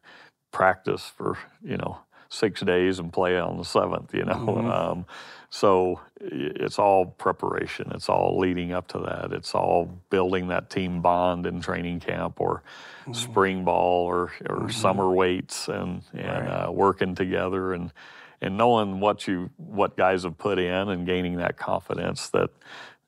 practice 0.53 1.13
for 1.17 1.39
you 1.63 1.77
know 1.77 1.99
six 2.29 2.61
days 2.61 2.99
and 2.99 3.13
play 3.13 3.39
on 3.39 3.57
the 3.57 3.65
seventh. 3.65 4.15
You 4.15 4.25
know, 4.25 4.35
mm-hmm. 4.35 4.71
um, 4.71 5.07
so 5.51 6.01
it's 6.21 6.79
all 6.79 7.07
preparation. 7.07 7.91
It's 7.95 8.09
all 8.09 8.39
leading 8.39 8.73
up 8.73 8.89
to 8.89 8.99
that. 8.99 9.33
It's 9.33 9.55
all 9.55 10.01
building 10.11 10.49
that 10.49 10.69
team 10.69 11.01
bond 11.01 11.47
in 11.47 11.61
training 11.61 12.01
camp 12.01 12.41
or 12.41 12.63
mm-hmm. 13.03 13.15
spring 13.15 13.65
ball 13.65 14.05
or, 14.05 14.33
or 14.49 14.57
mm-hmm. 14.57 14.69
summer 14.71 15.11
weights 15.11 15.69
and 15.69 16.03
and 16.13 16.47
right. 16.47 16.67
uh, 16.67 16.71
working 16.71 17.15
together 17.15 17.73
and 17.73 17.93
and 18.41 18.57
knowing 18.57 19.01
what 19.01 19.27
you 19.27 19.51
what 19.57 19.97
guys 19.97 20.25
have 20.25 20.37
put 20.39 20.59
in 20.59 20.89
and 20.89 21.07
gaining 21.07 21.37
that 21.37 21.57
confidence 21.57 22.29
that 22.31 22.51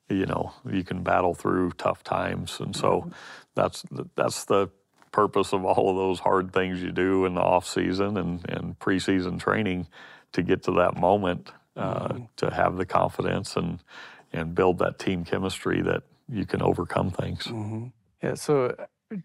you 0.09 0.25
know 0.25 0.51
you 0.69 0.83
can 0.83 1.03
battle 1.03 1.35
through 1.35 1.71
tough 1.71 2.03
times. 2.03 2.59
And 2.59 2.75
so 2.75 3.01
mm-hmm. 3.01 3.09
that's 3.55 3.83
that's 4.15 4.45
the 4.45 4.69
purpose 5.11 5.53
of 5.53 5.65
all 5.65 5.89
of 5.89 5.95
those 5.95 6.19
hard 6.19 6.53
things 6.53 6.81
you 6.81 6.91
do 6.91 7.25
in 7.25 7.35
the 7.35 7.41
off 7.41 7.67
season 7.67 8.17
and, 8.17 8.49
and 8.49 8.79
preseason 8.79 9.39
training 9.39 9.87
to 10.31 10.41
get 10.41 10.63
to 10.63 10.71
that 10.71 10.97
moment 10.97 11.51
uh, 11.75 12.07
mm-hmm. 12.07 12.23
to 12.37 12.49
have 12.49 12.77
the 12.77 12.85
confidence 12.85 13.55
and 13.55 13.79
and 14.33 14.55
build 14.55 14.79
that 14.79 14.97
team 14.97 15.25
chemistry 15.25 15.81
that 15.81 16.03
you 16.29 16.45
can 16.45 16.61
overcome 16.61 17.11
things. 17.11 17.43
Mm-hmm. 17.43 17.87
Yeah. 18.23 18.35
So, 18.35 18.75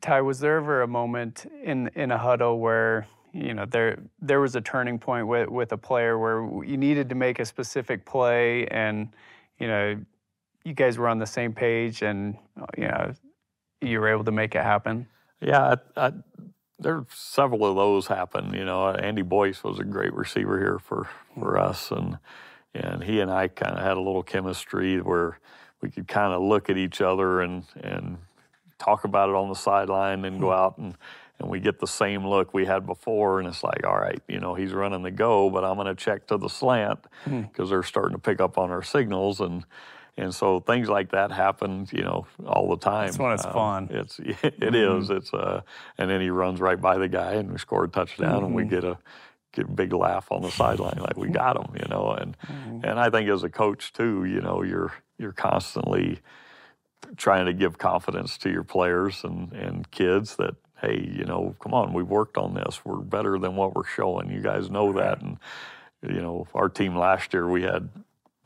Ty, 0.01 0.22
was 0.22 0.40
there 0.40 0.57
ever 0.57 0.83
a 0.83 0.88
moment 0.88 1.46
in 1.62 1.90
in 1.94 2.11
a 2.11 2.18
huddle 2.18 2.59
where 2.59 3.07
you 3.33 3.55
know 3.55 3.66
there 3.66 3.99
there 4.20 4.40
was 4.40 4.57
a 4.57 4.61
turning 4.61 4.99
point 4.99 5.27
with 5.27 5.49
with 5.49 5.72
a 5.72 5.79
player 5.79 6.18
where 6.18 6.64
you 6.64 6.77
needed 6.77 7.09
to 7.11 7.14
make 7.14 7.38
a 7.38 7.44
specific 7.44 8.05
play 8.05 8.66
and 8.68 9.09
you 9.59 9.68
know 9.68 9.96
you 10.64 10.75
guys 10.75 10.99
were 10.99 11.09
on 11.09 11.18
the 11.18 11.27
same 11.27 11.53
page 11.53 12.03
and 12.03 12.37
you 12.77 12.88
know 12.88 13.12
you 13.81 14.01
were 14.01 14.09
able 14.09 14.25
to 14.25 14.33
make 14.33 14.55
it 14.55 14.62
happen? 14.62 15.07
Yeah, 15.40 15.77
I, 15.96 16.07
I, 16.07 16.12
there 16.79 17.05
several 17.12 17.64
of 17.66 17.77
those 17.77 18.07
happen. 18.07 18.53
You 18.53 18.64
know, 18.64 18.88
Andy 18.90 19.22
Boyce 19.22 19.62
was 19.64 19.79
a 19.79 19.85
great 19.85 20.12
receiver 20.12 20.59
here 20.59 20.79
for 20.79 21.09
for 21.35 21.59
us, 21.59 21.90
and 21.90 22.18
and 22.75 23.03
he 23.03 23.20
and 23.20 23.31
I 23.31 23.49
kind 23.49 23.77
of 23.77 23.83
had 23.83 23.96
a 23.96 24.01
little 24.01 24.22
chemistry 24.22 25.01
where 25.01 25.38
we 25.81 25.90
could 25.90 26.09
kind 26.09 26.33
of 26.33 26.42
look 26.42 26.70
at 26.70 26.77
each 26.77 27.01
other 27.01 27.40
and 27.40 27.64
and 27.83 28.18
talk 28.79 29.05
about 29.05 29.29
it 29.29 29.35
on 29.35 29.49
the 29.49 29.55
sideline, 29.55 30.25
and 30.25 30.40
go 30.40 30.49
mm-hmm. 30.49 30.61
out 30.61 30.79
and 30.79 30.96
and 31.38 31.51
we 31.51 31.61
get 31.61 31.79
the 31.79 31.87
same 31.87 32.27
look 32.27 32.55
we 32.55 32.64
had 32.64 32.87
before, 32.87 33.38
and 33.40 33.49
it's 33.49 33.62
like, 33.62 33.85
all 33.85 33.99
right, 33.99 34.22
you 34.27 34.40
know, 34.40 34.55
he's 34.55 34.72
running 34.72 35.03
the 35.03 35.11
go, 35.11 35.51
but 35.51 35.64
I'm 35.64 35.75
going 35.75 35.87
to 35.87 35.94
check 35.94 36.27
to 36.29 36.38
the 36.38 36.49
slant 36.49 37.01
because 37.25 37.35
mm-hmm. 37.35 37.68
they're 37.68 37.83
starting 37.83 38.16
to 38.16 38.18
pick 38.18 38.40
up 38.40 38.57
on 38.57 38.70
our 38.70 38.83
signals 38.83 39.40
and 39.40 39.64
and 40.16 40.35
so 40.35 40.61
things 40.61 40.88
like 40.88 41.11
that 41.11 41.31
happen, 41.31 41.87
you 41.92 42.02
know, 42.02 42.26
all 42.46 42.70
the 42.70 42.79
time. 42.79 43.07
That's 43.07 43.18
when 43.18 43.33
it's 43.33 43.44
um, 43.44 43.52
fun. 43.52 43.88
It's 43.90 44.18
it 44.18 44.61
mm-hmm. 44.61 45.00
is. 45.00 45.11
It's 45.11 45.33
uh, 45.35 45.62
and 45.98 46.11
then 46.11 46.20
he 46.20 46.31
runs 46.31 46.61
right 46.61 46.81
by 46.81 46.98
the 46.98 47.09
guy, 47.09 47.35
and 47.35 47.52
we 47.52 47.59
score 47.59 47.85
a 47.85 47.88
touchdown, 47.88 48.37
mm-hmm. 48.37 48.44
and 48.46 48.55
we 48.55 48.62
mm-hmm. 48.62 48.74
get 48.74 48.85
a 48.85 48.98
get 49.52 49.66
a 49.66 49.72
big 49.72 49.92
laugh 49.92 50.31
on 50.31 50.42
the 50.42 50.50
sideline, 50.50 50.98
like 50.98 51.16
we 51.16 51.29
got 51.29 51.57
him, 51.57 51.74
you 51.74 51.88
know. 51.88 52.12
And 52.12 52.37
mm-hmm. 52.38 52.85
and 52.85 52.98
I 52.98 53.11
think 53.11 53.29
as 53.29 53.42
a 53.42 53.50
coach 53.50 53.92
too, 53.92 54.24
you 54.24 54.40
know, 54.40 54.62
you're 54.62 54.92
you're 55.18 55.33
constantly 55.33 56.20
trying 57.16 57.46
to 57.46 57.52
give 57.52 57.79
confidence 57.79 58.38
to 58.38 58.50
your 58.50 58.64
players 58.64 59.22
and 59.22 59.52
and 59.52 59.90
kids 59.90 60.37
that 60.37 60.55
hey, 60.81 61.11
you 61.11 61.24
know, 61.24 61.57
come 61.59 61.72
on, 61.72 61.92
we've 61.94 62.07
worked 62.07 62.37
on 62.37 62.55
this. 62.55 62.85
We're 62.85 62.96
better 62.96 63.38
than 63.38 63.57
what 63.57 63.74
we're 63.74 63.87
showing. 63.87 64.31
You 64.31 64.40
guys 64.40 64.70
know 64.70 64.92
that, 64.92 65.22
and 65.22 65.38
you 66.02 66.20
know, 66.20 66.46
our 66.55 66.68
team 66.68 66.96
last 66.96 67.33
year 67.33 67.48
we 67.48 67.62
had 67.62 67.88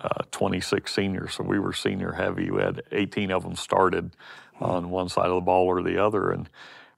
uh, 0.02 0.22
26 0.30 0.92
seniors, 0.92 1.34
so 1.34 1.44
we 1.44 1.58
were 1.58 1.72
senior 1.72 2.12
heavy. 2.12 2.50
We 2.50 2.62
had 2.62 2.82
18 2.92 3.30
of 3.30 3.42
them 3.42 3.56
started 3.56 4.16
on 4.60 4.90
one 4.90 5.08
side 5.08 5.26
of 5.26 5.34
the 5.34 5.40
ball 5.40 5.66
or 5.66 5.82
the 5.82 6.02
other, 6.02 6.30
and 6.30 6.48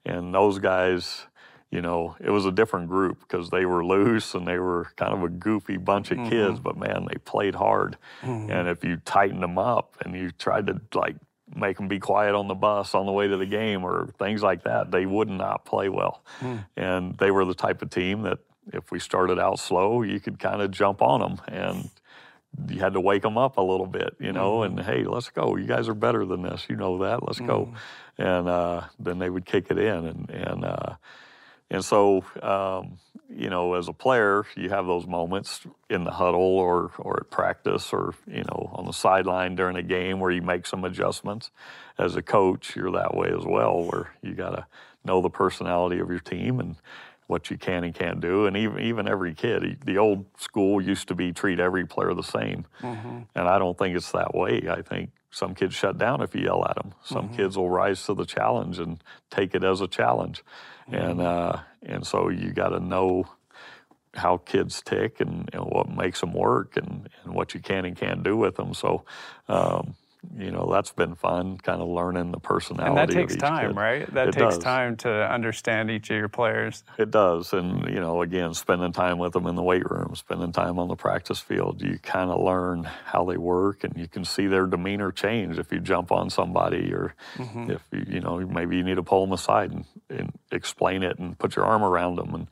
and 0.05 0.33
those 0.33 0.59
guys, 0.59 1.25
you 1.71 1.81
know, 1.81 2.15
it 2.19 2.29
was 2.29 2.45
a 2.45 2.51
different 2.51 2.89
group 2.89 3.19
because 3.21 3.49
they 3.49 3.65
were 3.65 3.85
loose 3.85 4.33
and 4.33 4.47
they 4.47 4.59
were 4.59 4.87
kind 4.97 5.13
of 5.13 5.23
a 5.23 5.29
goofy 5.29 5.77
bunch 5.77 6.11
of 6.11 6.17
mm-hmm. 6.17 6.29
kids, 6.29 6.59
but 6.59 6.77
man, 6.77 7.07
they 7.09 7.17
played 7.19 7.55
hard. 7.55 7.97
Mm-hmm. 8.21 8.51
And 8.51 8.67
if 8.67 8.83
you 8.83 8.97
tightened 8.97 9.41
them 9.41 9.57
up 9.57 9.95
and 10.03 10.13
you 10.13 10.31
tried 10.31 10.67
to 10.67 10.81
like 10.93 11.15
make 11.55 11.77
them 11.77 11.87
be 11.87 11.99
quiet 11.99 12.35
on 12.35 12.47
the 12.47 12.55
bus 12.55 12.93
on 12.95 13.05
the 13.05 13.11
way 13.11 13.27
to 13.27 13.37
the 13.37 13.45
game 13.45 13.83
or 13.83 14.09
things 14.19 14.43
like 14.43 14.63
that, 14.63 14.91
they 14.91 15.05
would 15.05 15.29
not 15.29 15.65
play 15.65 15.89
well. 15.89 16.23
Mm. 16.41 16.65
And 16.75 17.17
they 17.17 17.31
were 17.31 17.45
the 17.45 17.53
type 17.53 17.81
of 17.81 17.89
team 17.89 18.23
that 18.23 18.39
if 18.71 18.91
we 18.91 18.99
started 18.99 19.39
out 19.39 19.59
slow, 19.59 20.01
you 20.03 20.19
could 20.19 20.39
kind 20.39 20.61
of 20.61 20.71
jump 20.71 21.01
on 21.01 21.19
them 21.19 21.41
and 21.47 21.89
you 22.69 22.79
had 22.79 22.93
to 22.93 23.01
wake 23.01 23.21
them 23.23 23.37
up 23.37 23.57
a 23.57 23.61
little 23.61 23.87
bit, 23.87 24.15
you 24.19 24.31
know, 24.31 24.59
mm-hmm. 24.59 24.77
and 24.77 24.85
hey, 24.85 25.03
let's 25.05 25.29
go. 25.29 25.55
You 25.55 25.65
guys 25.65 25.87
are 25.87 25.93
better 25.93 26.25
than 26.25 26.43
this. 26.43 26.65
You 26.69 26.75
know 26.75 26.99
that. 26.99 27.23
Let's 27.23 27.39
mm-hmm. 27.39 27.47
go. 27.47 27.73
And 28.17 28.47
uh, 28.47 28.81
then 28.99 29.19
they 29.19 29.29
would 29.29 29.45
kick 29.45 29.67
it 29.69 29.77
in, 29.77 30.05
and 30.05 30.29
and 30.29 30.65
uh, 30.65 30.95
and 31.71 31.83
so 31.83 32.23
um, 32.41 32.99
you 33.29 33.49
know, 33.49 33.73
as 33.73 33.87
a 33.87 33.93
player, 33.93 34.45
you 34.55 34.69
have 34.69 34.85
those 34.85 35.07
moments 35.07 35.61
in 35.89 36.03
the 36.03 36.11
huddle 36.11 36.57
or 36.59 36.91
or 36.99 37.21
at 37.21 37.31
practice 37.31 37.91
or 37.91 38.13
you 38.27 38.43
know 38.43 38.69
on 38.73 38.85
the 38.85 38.93
sideline 38.93 39.55
during 39.55 39.75
a 39.75 39.83
game 39.83 40.19
where 40.19 40.31
you 40.31 40.41
make 40.41 40.67
some 40.67 40.83
adjustments. 40.85 41.49
As 41.97 42.15
a 42.15 42.21
coach, 42.21 42.75
you're 42.75 42.91
that 42.91 43.15
way 43.15 43.29
as 43.29 43.45
well, 43.45 43.83
where 43.83 44.13
you 44.21 44.33
got 44.33 44.51
to 44.51 44.65
know 45.05 45.21
the 45.21 45.29
personality 45.29 45.99
of 45.99 46.09
your 46.09 46.19
team 46.19 46.59
and 46.59 46.75
what 47.33 47.49
you 47.49 47.57
can 47.57 47.83
and 47.83 47.95
can't 47.95 48.21
do. 48.21 48.45
And 48.45 48.55
even 48.55 48.79
even 48.79 49.07
every 49.07 49.33
kid, 49.33 49.79
the 49.83 49.97
old 49.97 50.25
school 50.37 50.79
used 50.79 51.07
to 51.07 51.15
be 51.15 51.33
treat 51.33 51.59
every 51.59 51.85
player 51.85 52.13
the 52.13 52.21
same, 52.21 52.65
mm-hmm. 52.79 53.21
and 53.33 53.47
I 53.47 53.57
don't 53.57 53.75
think 53.75 53.97
it's 53.97 54.11
that 54.11 54.35
way. 54.35 54.69
I 54.69 54.83
think 54.83 55.09
some 55.31 55.55
kids 55.55 55.73
shut 55.73 55.97
down 55.97 56.21
if 56.21 56.35
you 56.35 56.43
yell 56.43 56.63
at 56.69 56.75
them. 56.75 56.93
Some 57.03 57.25
mm-hmm. 57.25 57.35
kids 57.35 57.57
will 57.57 57.71
rise 57.71 58.05
to 58.05 58.13
the 58.13 58.25
challenge 58.25 58.77
and 58.77 59.03
take 59.31 59.55
it 59.55 59.63
as 59.63 59.81
a 59.81 59.87
challenge, 59.87 60.43
mm-hmm. 60.87 60.93
and 60.93 61.21
uh, 61.21 61.57
and 61.81 62.05
so 62.05 62.29
you 62.29 62.53
got 62.53 62.69
to 62.69 62.79
know 62.79 63.25
how 64.15 64.37
kids 64.37 64.83
tick 64.83 65.19
and, 65.21 65.49
and, 65.53 65.63
what 65.63 65.89
makes 65.89 66.21
them 66.21 66.33
work 66.33 66.77
and, 66.77 67.09
and 67.23 67.33
what 67.33 67.55
you 67.55 67.59
can 67.59 67.83
and 67.83 67.97
can't 67.97 68.21
do 68.21 68.37
with 68.37 68.55
them. 68.57 68.71
So, 68.75 69.05
um, 69.47 69.95
you 70.37 70.51
know 70.51 70.69
that's 70.71 70.91
been 70.91 71.15
fun 71.15 71.57
kind 71.57 71.81
of 71.81 71.87
learning 71.87 72.31
the 72.31 72.39
personality 72.39 72.89
and 72.89 72.97
that 72.97 73.13
takes 73.13 73.35
time 73.35 73.69
kid. 73.69 73.75
right 73.75 74.13
that 74.13 74.29
it 74.29 74.31
takes 74.33 74.55
does. 74.55 74.63
time 74.63 74.95
to 74.95 75.09
understand 75.31 75.91
each 75.91 76.09
of 76.09 76.15
your 76.15 76.29
players 76.29 76.83
it 76.97 77.11
does 77.11 77.53
and 77.53 77.87
you 77.89 77.99
know 77.99 78.21
again 78.21 78.53
spending 78.53 78.91
time 78.91 79.17
with 79.17 79.33
them 79.33 79.45
in 79.45 79.55
the 79.55 79.61
weight 79.61 79.89
room 79.89 80.15
spending 80.15 80.51
time 80.51 80.79
on 80.79 80.87
the 80.87 80.95
practice 80.95 81.39
field 81.39 81.81
you 81.81 81.99
kind 81.99 82.29
of 82.29 82.41
learn 82.41 82.83
how 82.83 83.25
they 83.25 83.37
work 83.37 83.83
and 83.83 83.95
you 83.97 84.07
can 84.07 84.23
see 84.23 84.47
their 84.47 84.65
demeanor 84.65 85.11
change 85.11 85.59
if 85.59 85.71
you 85.71 85.79
jump 85.79 86.11
on 86.11 86.29
somebody 86.29 86.93
or 86.93 87.13
mm-hmm. 87.35 87.71
if 87.71 87.81
you, 87.91 88.05
you 88.07 88.19
know 88.19 88.39
maybe 88.39 88.77
you 88.77 88.83
need 88.83 88.95
to 88.95 89.03
pull 89.03 89.25
them 89.25 89.33
aside 89.33 89.71
and, 89.71 89.85
and 90.09 90.33
explain 90.51 91.03
it 91.03 91.19
and 91.19 91.37
put 91.37 91.55
your 91.55 91.65
arm 91.65 91.83
around 91.83 92.15
them 92.15 92.33
and 92.33 92.47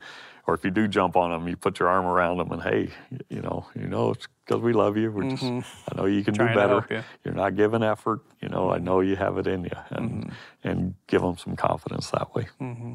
or 0.46 0.54
if 0.54 0.64
you 0.64 0.70
do 0.70 0.88
jump 0.88 1.16
on 1.16 1.30
them, 1.30 1.48
you 1.48 1.56
put 1.56 1.78
your 1.78 1.88
arm 1.88 2.04
around 2.04 2.38
them 2.38 2.50
and 2.50 2.62
hey, 2.62 2.90
you 3.28 3.40
know, 3.40 3.66
you 3.76 3.86
know, 3.86 4.10
it's 4.10 4.26
because 4.52 4.64
we 4.64 4.72
love 4.72 4.96
you. 4.96 5.10
We're 5.10 5.22
mm-hmm. 5.24 5.60
just, 5.60 5.72
I 5.90 5.96
know 5.96 6.06
you 6.06 6.22
can 6.22 6.34
Trying 6.34 6.54
do 6.54 6.54
better. 6.54 6.86
You. 6.90 7.02
You're 7.24 7.34
not 7.34 7.56
giving 7.56 7.82
effort. 7.82 8.20
You 8.40 8.48
know, 8.48 8.70
I 8.70 8.78
know 8.78 9.00
you 9.00 9.16
have 9.16 9.38
it 9.38 9.46
in 9.46 9.64
you, 9.64 9.70
and 9.90 10.10
mm-hmm. 10.10 10.68
and 10.68 10.94
give 11.06 11.22
them 11.22 11.36
some 11.38 11.56
confidence 11.56 12.10
that 12.10 12.34
way. 12.34 12.48
Mm-hmm. 12.60 12.94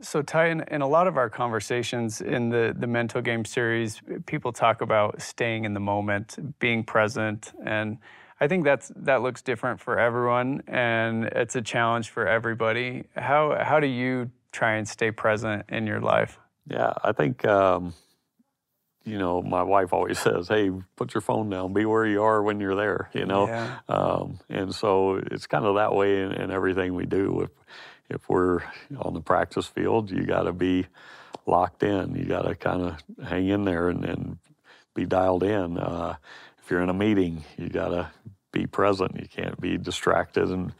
So, 0.00 0.22
Ty, 0.22 0.46
in, 0.48 0.60
in, 0.68 0.80
a 0.80 0.86
lot 0.86 1.08
of 1.08 1.16
our 1.16 1.28
conversations 1.28 2.20
in 2.20 2.50
the, 2.50 2.72
the 2.78 2.86
mental 2.86 3.20
game 3.20 3.44
series, 3.44 4.00
people 4.26 4.52
talk 4.52 4.80
about 4.80 5.20
staying 5.20 5.64
in 5.64 5.74
the 5.74 5.80
moment, 5.80 6.36
being 6.60 6.84
present, 6.84 7.52
and 7.64 7.98
I 8.40 8.46
think 8.46 8.64
that's 8.64 8.92
that 8.94 9.22
looks 9.22 9.42
different 9.42 9.80
for 9.80 9.98
everyone, 9.98 10.62
and 10.68 11.24
it's 11.24 11.56
a 11.56 11.62
challenge 11.62 12.10
for 12.10 12.28
everybody. 12.28 13.04
How 13.16 13.58
how 13.60 13.80
do 13.80 13.88
you 13.88 14.30
try 14.52 14.74
and 14.74 14.86
stay 14.86 15.10
present 15.10 15.64
in 15.68 15.86
your 15.86 16.00
life? 16.00 16.38
Yeah, 16.70 16.92
I 17.02 17.12
think, 17.12 17.44
um, 17.46 17.94
you 19.08 19.18
know, 19.18 19.42
my 19.42 19.62
wife 19.62 19.92
always 19.92 20.18
says, 20.26 20.48
hey, 20.48 20.70
put 20.96 21.14
your 21.14 21.20
phone 21.20 21.50
down, 21.50 21.72
be 21.72 21.84
where 21.84 22.06
you 22.06 22.22
are 22.22 22.42
when 22.42 22.60
you're 22.60 22.74
there, 22.74 23.08
you 23.12 23.26
know? 23.26 23.46
Yeah. 23.46 23.78
Um, 23.88 24.38
and 24.48 24.74
so 24.74 25.20
it's 25.30 25.46
kind 25.46 25.64
of 25.64 25.76
that 25.76 25.94
way 25.94 26.22
in, 26.22 26.32
in, 26.32 26.50
everything 26.50 26.94
we 26.94 27.06
do. 27.06 27.42
If, 27.42 27.50
if 28.10 28.28
we're 28.28 28.60
on 28.98 29.14
the 29.14 29.20
practice 29.20 29.66
field, 29.66 30.10
you 30.10 30.24
got 30.24 30.42
to 30.42 30.52
be 30.52 30.86
locked 31.46 31.82
in. 31.82 32.14
You 32.14 32.24
got 32.24 32.42
to 32.42 32.54
kind 32.54 32.82
of 32.82 33.26
hang 33.26 33.48
in 33.48 33.64
there 33.64 33.88
and, 33.88 34.04
and 34.04 34.38
be 34.94 35.06
dialed 35.06 35.42
in. 35.42 35.78
Uh, 35.78 36.16
if 36.62 36.70
you're 36.70 36.82
in 36.82 36.88
a 36.88 36.94
meeting, 36.94 37.44
you 37.56 37.68
got 37.68 37.88
to 37.88 38.10
be 38.52 38.66
present. 38.66 39.18
You 39.20 39.28
can't 39.28 39.60
be 39.60 39.76
distracted 39.76 40.48
and 40.50 40.72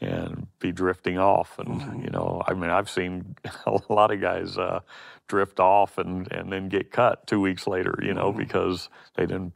and 0.00 0.46
be 0.60 0.72
drifting 0.72 1.18
off. 1.18 1.58
And 1.58 1.80
mm-hmm. 1.80 2.04
you 2.04 2.10
know, 2.10 2.42
I 2.46 2.54
mean, 2.54 2.70
I've 2.70 2.90
seen 2.90 3.36
a 3.66 3.80
lot 3.88 4.10
of 4.10 4.20
guys 4.20 4.56
uh, 4.58 4.80
drift 5.26 5.60
off 5.60 5.98
and 5.98 6.30
and 6.32 6.52
then 6.52 6.68
get 6.68 6.90
cut 6.90 7.26
two 7.26 7.40
weeks 7.40 7.66
later. 7.66 7.98
You 8.02 8.14
know, 8.14 8.30
mm-hmm. 8.30 8.38
because 8.38 8.88
they 9.16 9.26
didn't 9.26 9.52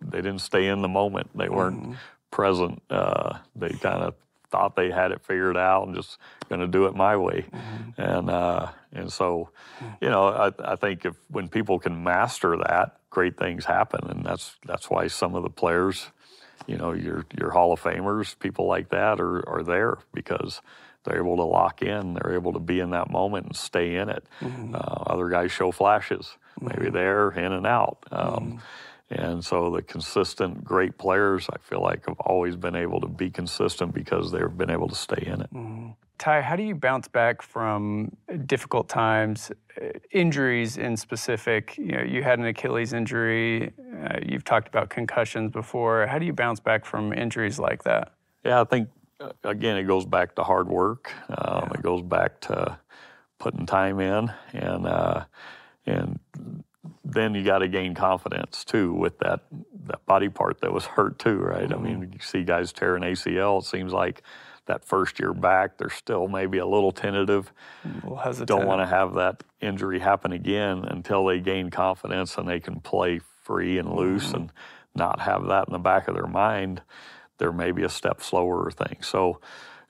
they 0.00 0.18
didn't 0.18 0.40
stay 0.40 0.66
in 0.68 0.82
the 0.82 0.88
moment. 0.88 1.30
They 1.36 1.48
weren't 1.48 1.82
mm-hmm. 1.82 1.94
present. 2.30 2.82
Uh, 2.90 3.38
they 3.54 3.70
kind 3.70 4.02
of 4.02 4.14
thought 4.50 4.76
they 4.76 4.90
had 4.90 5.10
it 5.10 5.22
figured 5.22 5.56
out 5.56 5.86
and 5.86 5.96
just 5.96 6.18
going 6.48 6.60
to 6.60 6.66
do 6.66 6.86
it 6.86 6.94
my 6.94 7.16
way. 7.16 7.44
Mm-hmm. 7.52 8.00
And 8.00 8.30
uh, 8.30 8.68
and 8.92 9.12
so, 9.12 9.50
you 10.00 10.08
know, 10.08 10.28
I, 10.28 10.72
I 10.72 10.76
think 10.76 11.04
if 11.04 11.14
when 11.28 11.48
people 11.48 11.78
can 11.78 12.02
master 12.02 12.56
that, 12.56 12.98
great 13.10 13.36
things 13.36 13.64
happen. 13.64 14.08
And 14.08 14.24
that's 14.24 14.56
that's 14.64 14.88
why 14.88 15.08
some 15.08 15.34
of 15.34 15.42
the 15.42 15.50
players, 15.50 16.10
you 16.66 16.76
know, 16.76 16.92
your 16.92 17.26
your 17.38 17.50
Hall 17.50 17.72
of 17.72 17.80
Famers, 17.80 18.38
people 18.38 18.66
like 18.66 18.90
that 18.90 19.20
are 19.20 19.48
are 19.48 19.62
there 19.62 19.98
because 20.12 20.60
they're 21.04 21.18
able 21.18 21.36
to 21.36 21.44
lock 21.44 21.82
in. 21.82 22.14
They're 22.14 22.34
able 22.34 22.52
to 22.54 22.58
be 22.58 22.80
in 22.80 22.90
that 22.90 23.10
moment 23.10 23.46
and 23.46 23.56
stay 23.56 23.94
in 23.94 24.08
it. 24.08 24.24
Mm-hmm. 24.40 24.74
Uh, 24.74 24.78
other 24.78 25.28
guys 25.28 25.52
show 25.52 25.70
flashes, 25.70 26.36
maybe 26.60 26.86
mm-hmm. 26.86 26.94
they're 26.94 27.30
in 27.30 27.52
and 27.52 27.66
out. 27.66 27.98
Um, 28.10 28.28
mm-hmm. 28.28 28.58
And 29.08 29.44
so 29.44 29.70
the 29.70 29.82
consistent 29.82 30.64
great 30.64 30.98
players, 30.98 31.48
I 31.52 31.58
feel 31.58 31.80
like, 31.80 32.06
have 32.06 32.18
always 32.18 32.56
been 32.56 32.74
able 32.74 33.00
to 33.02 33.06
be 33.06 33.30
consistent 33.30 33.94
because 33.94 34.32
they've 34.32 34.56
been 34.56 34.70
able 34.70 34.88
to 34.88 34.96
stay 34.96 35.22
in 35.24 35.42
it. 35.42 35.50
Ty, 36.18 36.40
how 36.40 36.56
do 36.56 36.62
you 36.62 36.74
bounce 36.74 37.08
back 37.08 37.42
from 37.42 38.16
difficult 38.46 38.88
times, 38.88 39.52
uh, 39.80 39.88
injuries 40.10 40.78
in 40.78 40.96
specific? 40.96 41.76
You 41.76 41.92
know, 41.92 42.02
you 42.02 42.22
had 42.22 42.38
an 42.38 42.46
Achilles 42.46 42.92
injury. 42.92 43.72
Uh, 44.02 44.18
you've 44.24 44.44
talked 44.44 44.68
about 44.68 44.88
concussions 44.88 45.50
before. 45.50 46.06
How 46.06 46.18
do 46.18 46.24
you 46.24 46.32
bounce 46.32 46.60
back 46.60 46.84
from 46.86 47.12
injuries 47.12 47.58
like 47.58 47.84
that? 47.84 48.14
Yeah, 48.44 48.62
I 48.62 48.64
think 48.64 48.88
uh, 49.20 49.32
again 49.44 49.76
it 49.76 49.84
goes 49.84 50.06
back 50.06 50.34
to 50.36 50.44
hard 50.44 50.68
work. 50.68 51.12
Um, 51.28 51.64
yeah. 51.64 51.70
It 51.74 51.82
goes 51.82 52.02
back 52.02 52.40
to 52.42 52.78
putting 53.38 53.66
time 53.66 54.00
in, 54.00 54.32
and 54.54 54.86
uh, 54.86 55.24
and 55.84 56.18
then 57.04 57.34
you 57.34 57.44
got 57.44 57.58
to 57.58 57.68
gain 57.68 57.94
confidence 57.94 58.64
too 58.64 58.92
with 58.92 59.18
that 59.18 59.40
that 59.86 60.04
body 60.06 60.28
part 60.28 60.60
that 60.62 60.72
was 60.72 60.86
hurt 60.86 61.18
too, 61.18 61.38
right? 61.38 61.68
Mm-hmm. 61.68 61.74
I 61.74 61.88
mean, 61.88 62.10
you 62.12 62.18
see 62.20 62.42
guys 62.42 62.72
tearing 62.72 63.02
ACL. 63.02 63.60
It 63.60 63.66
seems 63.66 63.92
like 63.92 64.22
that 64.66 64.84
first 64.84 65.18
year 65.18 65.32
back, 65.32 65.78
they're 65.78 65.90
still 65.90 66.28
maybe 66.28 66.58
a 66.58 66.66
little 66.66 66.92
tentative. 66.92 67.52
A 67.84 68.10
little 68.10 68.44
Don't 68.44 68.66
want 68.66 68.80
to 68.80 68.86
have 68.86 69.14
that 69.14 69.42
injury 69.60 69.98
happen 69.98 70.32
again 70.32 70.84
until 70.84 71.24
they 71.24 71.40
gain 71.40 71.70
confidence 71.70 72.36
and 72.36 72.48
they 72.48 72.60
can 72.60 72.80
play 72.80 73.20
free 73.42 73.78
and 73.78 73.92
loose 73.92 74.28
mm-hmm. 74.28 74.36
and 74.36 74.52
not 74.94 75.20
have 75.20 75.46
that 75.46 75.68
in 75.68 75.72
the 75.72 75.78
back 75.78 76.08
of 76.08 76.14
their 76.14 76.26
mind. 76.26 76.82
There 77.38 77.52
may 77.52 77.70
be 77.70 77.84
a 77.84 77.88
step 77.88 78.22
slower 78.22 78.70
thing. 78.70 78.98
So 79.02 79.40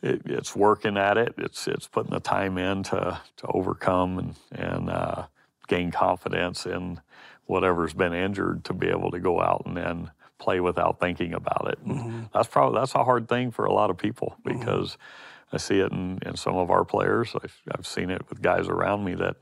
it, 0.03 0.23
it's 0.27 0.55
working 0.55 0.97
at 0.97 1.17
it. 1.17 1.35
It's 1.39 1.67
it's 1.67 1.89
putting 1.89 2.13
the 2.13 2.21
time 2.21 2.59
in 2.59 2.83
to 2.85 3.21
to 3.37 3.47
overcome 3.47 4.19
and 4.19 4.35
and 4.53 4.91
uh, 4.91 5.27
gain 5.69 5.91
confidence 5.91 6.67
in 6.67 7.01
whatever's 7.47 7.95
been 7.95 8.13
injured 8.13 8.65
to 8.65 8.75
be 8.75 8.89
able 8.89 9.11
to 9.13 9.21
go 9.21 9.41
out 9.41 9.63
and 9.67 9.77
then 9.77 10.11
play 10.39 10.61
without 10.61 11.01
thinking 11.01 11.35
about 11.35 11.69
it. 11.73 11.85
Mm-hmm. 11.87 12.25
That's 12.33 12.49
probably 12.49 12.81
that's 12.81 12.95
a 12.95 13.05
hard 13.05 13.29
thing 13.29 13.51
for 13.51 13.65
a 13.65 13.73
lot 13.73 13.91
of 13.91 13.99
people 13.99 14.37
mm-hmm. 14.45 14.59
because 14.59 14.93
mm-hmm. 14.93 15.57
I 15.57 15.59
see 15.59 15.81
it 15.81 15.93
in, 15.93 16.19
in 16.25 16.37
some 16.37 16.57
of 16.57 16.71
our 16.71 16.85
players. 16.85 17.35
I've, 17.43 17.61
I've 17.77 17.87
seen 17.87 18.11
it 18.11 18.29
with 18.29 18.43
guys 18.43 18.69
around 18.69 19.05
me 19.05 19.15
that 19.15 19.37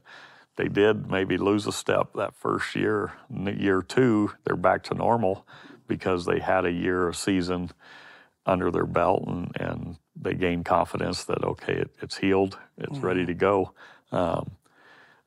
they 0.57 0.68
did 0.68 1.11
maybe 1.11 1.37
lose 1.37 1.66
a 1.66 1.72
step 1.72 2.12
that 2.14 2.35
first 2.37 2.74
year. 2.76 3.12
Year 3.30 3.83
two, 3.83 4.33
they're 4.44 4.57
back 4.57 4.85
to 4.85 4.94
normal 4.94 5.46
because 5.88 6.24
they 6.26 6.38
had 6.38 6.64
a 6.64 6.70
year 6.70 7.09
of 7.09 7.16
season 7.16 7.70
under 8.46 8.70
their 8.70 8.87
belt 8.87 9.24
and, 9.26 9.50
and 9.59 9.96
they 10.14 10.35
gained 10.35 10.64
confidence 10.64 11.24
that 11.24 11.42
okay, 11.42 11.74
it, 11.74 11.90
it's 12.00 12.18
healed, 12.18 12.59
it's 12.78 12.98
mm-hmm. 12.98 13.07
ready 13.07 13.26
to 13.26 13.35
go. 13.35 13.72
Um, 14.12 14.52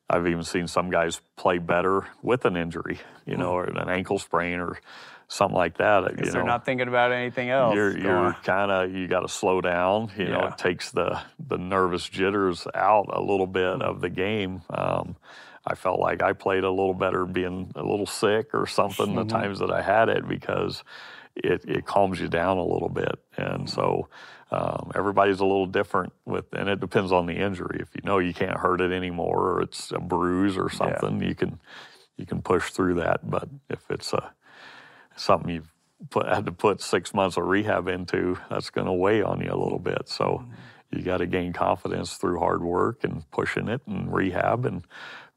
I've 0.09 0.27
even 0.27 0.43
seen 0.43 0.67
some 0.67 0.89
guys 0.89 1.21
play 1.35 1.57
better 1.57 2.07
with 2.21 2.45
an 2.45 2.55
injury, 2.55 2.99
you 3.25 3.35
know, 3.35 3.51
mm. 3.51 3.55
or 3.55 3.63
an 3.65 3.89
ankle 3.89 4.19
sprain 4.19 4.59
or 4.59 4.79
something 5.27 5.55
like 5.55 5.77
that. 5.77 6.15
Because 6.15 6.33
they're 6.33 6.41
know, 6.41 6.47
not 6.47 6.65
thinking 6.65 6.87
about 6.87 7.11
anything 7.11 7.49
else. 7.49 7.75
You're, 7.75 7.97
you're 7.97 8.33
kind 8.43 8.71
of 8.71 8.93
you 8.93 9.07
got 9.07 9.21
to 9.21 9.29
slow 9.29 9.61
down. 9.61 10.11
You 10.17 10.25
yeah. 10.25 10.31
know, 10.31 10.47
it 10.47 10.57
takes 10.57 10.91
the 10.91 11.19
the 11.47 11.57
nervous 11.57 12.07
jitters 12.07 12.67
out 12.73 13.07
a 13.09 13.21
little 13.21 13.47
bit 13.47 13.81
of 13.81 14.01
the 14.01 14.09
game. 14.09 14.61
Um, 14.69 15.15
I 15.65 15.75
felt 15.75 15.99
like 15.99 16.23
I 16.23 16.33
played 16.33 16.63
a 16.63 16.69
little 16.69 16.93
better 16.93 17.25
being 17.25 17.71
a 17.75 17.83
little 17.83 18.05
sick 18.05 18.53
or 18.53 18.67
something 18.67 19.07
mm-hmm. 19.07 19.17
the 19.17 19.25
times 19.25 19.59
that 19.59 19.69
I 19.69 19.81
had 19.81 20.07
it 20.07 20.27
because 20.27 20.83
it, 21.35 21.65
it 21.67 21.85
calms 21.85 22.21
you 22.21 22.29
down 22.29 22.57
a 22.57 22.65
little 22.65 22.89
bit. 22.89 23.19
And 23.35 23.69
so 23.69 24.07
um, 24.49 24.91
everybody's 24.95 25.41
a 25.41 25.45
little 25.45 25.65
different 25.65 26.13
with, 26.25 26.45
and 26.53 26.69
it 26.69 26.79
depends 26.79 27.11
on 27.11 27.25
the 27.25 27.33
injury. 27.33 27.79
If 27.81 27.89
you 27.95 28.01
know 28.05 28.19
you 28.19 28.33
can't 28.33 28.57
hurt 28.57 28.79
it 28.79 28.91
anymore, 28.91 29.55
or 29.55 29.61
it's 29.61 29.91
a 29.91 29.99
bruise 29.99 30.57
or 30.57 30.69
something, 30.69 31.21
yeah. 31.21 31.27
you 31.27 31.35
can 31.35 31.59
you 32.15 32.25
can 32.25 32.41
push 32.41 32.71
through 32.71 32.95
that. 32.95 33.29
But 33.29 33.49
if 33.69 33.81
it's 33.89 34.13
a 34.13 34.31
something 35.17 35.49
you've 35.49 35.71
put, 36.09 36.27
had 36.27 36.45
to 36.45 36.51
put 36.51 36.81
six 36.81 37.13
months 37.13 37.37
of 37.37 37.45
rehab 37.45 37.87
into, 37.87 38.37
that's 38.49 38.69
going 38.69 38.87
to 38.87 38.93
weigh 38.93 39.21
on 39.21 39.41
you 39.41 39.51
a 39.51 39.57
little 39.57 39.79
bit. 39.79 40.07
So 40.07 40.43
mm-hmm. 40.43 40.51
you 40.97 41.03
got 41.03 41.17
to 41.17 41.27
gain 41.27 41.53
confidence 41.53 42.15
through 42.15 42.39
hard 42.39 42.63
work 42.63 43.03
and 43.03 43.29
pushing 43.31 43.67
it 43.67 43.81
and 43.87 44.13
rehab 44.13 44.65
and 44.65 44.83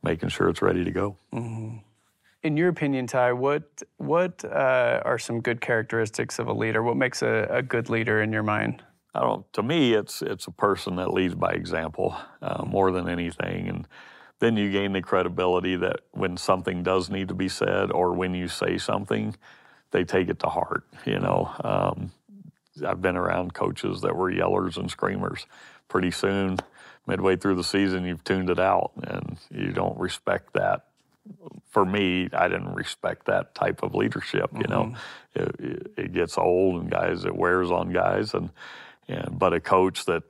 making 0.03 0.29
sure 0.29 0.49
it's 0.49 0.63
ready 0.63 0.85
to 0.85 0.91
go. 0.91 1.17
Mm-hmm. 1.33 1.79
In 2.43 2.57
your 2.57 2.69
opinion, 2.69 3.07
Ty, 3.07 3.35
what 3.35 3.83
what 3.99 4.43
uh, 4.47 5.03
are 5.05 5.19
some 5.19 5.43
good 5.43 5.61
characteristics 5.61 6.39
of 6.39 6.49
a 6.49 6.55
leader? 6.55 6.83
What 6.83 6.97
makes 6.97 7.21
a, 7.21 7.47
a, 7.51 7.63
good 7.63 7.91
leader 7.91 8.23
in 8.23 8.33
your 8.33 8.43
mind? 8.43 8.83
I 9.15 9.21
don't. 9.21 9.51
To 9.53 9.63
me, 9.63 9.93
it's 9.93 10.23
it's 10.23 10.47
a 10.47 10.51
person 10.51 10.97
that 10.97 11.13
leads 11.13 11.35
by 11.35 11.51
example 11.51 12.17
uh, 12.41 12.65
more 12.65 12.93
than 12.93 13.11
anything, 13.11 13.69
and 13.69 13.87
then 14.39 14.57
you 14.57 14.71
gain 14.71 14.95
the 14.95 15.03
credibility 15.03 15.77
that 15.77 16.01
when 16.13 16.39
something 16.39 16.83
does 16.83 17.11
need 17.11 17.29
to 17.29 17.35
be 17.35 17.49
said 17.49 17.91
or 17.93 18.15
when 18.15 18.35
you 18.35 18.49
say 18.49 18.79
something, 18.79 19.37
they 19.91 20.05
take 20.05 20.29
it 20.29 20.39
to 20.41 20.47
heart. 20.47 20.85
You 21.05 21.19
know, 21.19 21.51
um, 21.63 22.13
I've 22.87 23.03
been 23.03 23.17
around 23.17 23.55
coaches 23.55 24.03
that 24.03 24.17
were 24.17 24.31
yellers 24.31 24.77
and 24.77 24.91
screamers. 24.91 25.47
Pretty 25.89 26.11
soon, 26.11 26.59
midway 27.07 27.37
through 27.37 27.57
the 27.57 27.65
season, 27.65 28.05
you've 28.05 28.25
tuned 28.25 28.51
it 28.51 28.61
out, 28.61 28.93
and 29.03 29.39
you 29.51 29.73
don't 29.73 29.99
respect 29.99 30.53
that. 30.55 30.87
For 31.71 31.85
me, 31.85 32.29
I 32.33 32.49
didn't 32.49 32.75
respect 32.75 33.27
that 33.27 33.55
type 33.55 33.83
of 33.83 33.95
leadership. 33.95 34.51
You 34.53 34.61
mm-hmm. 34.61 34.73
know, 34.73 34.95
it, 35.35 35.93
it, 35.97 36.13
gets 36.13 36.39
old, 36.39 36.81
and 36.81 36.91
guys, 36.91 37.25
it 37.25 37.35
wears 37.35 37.71
on 37.71 37.93
guys, 37.93 38.35
and 38.35 38.51
and 39.09 39.39
but 39.39 39.53
a 39.53 39.61
coach 39.61 40.05
that 40.07 40.23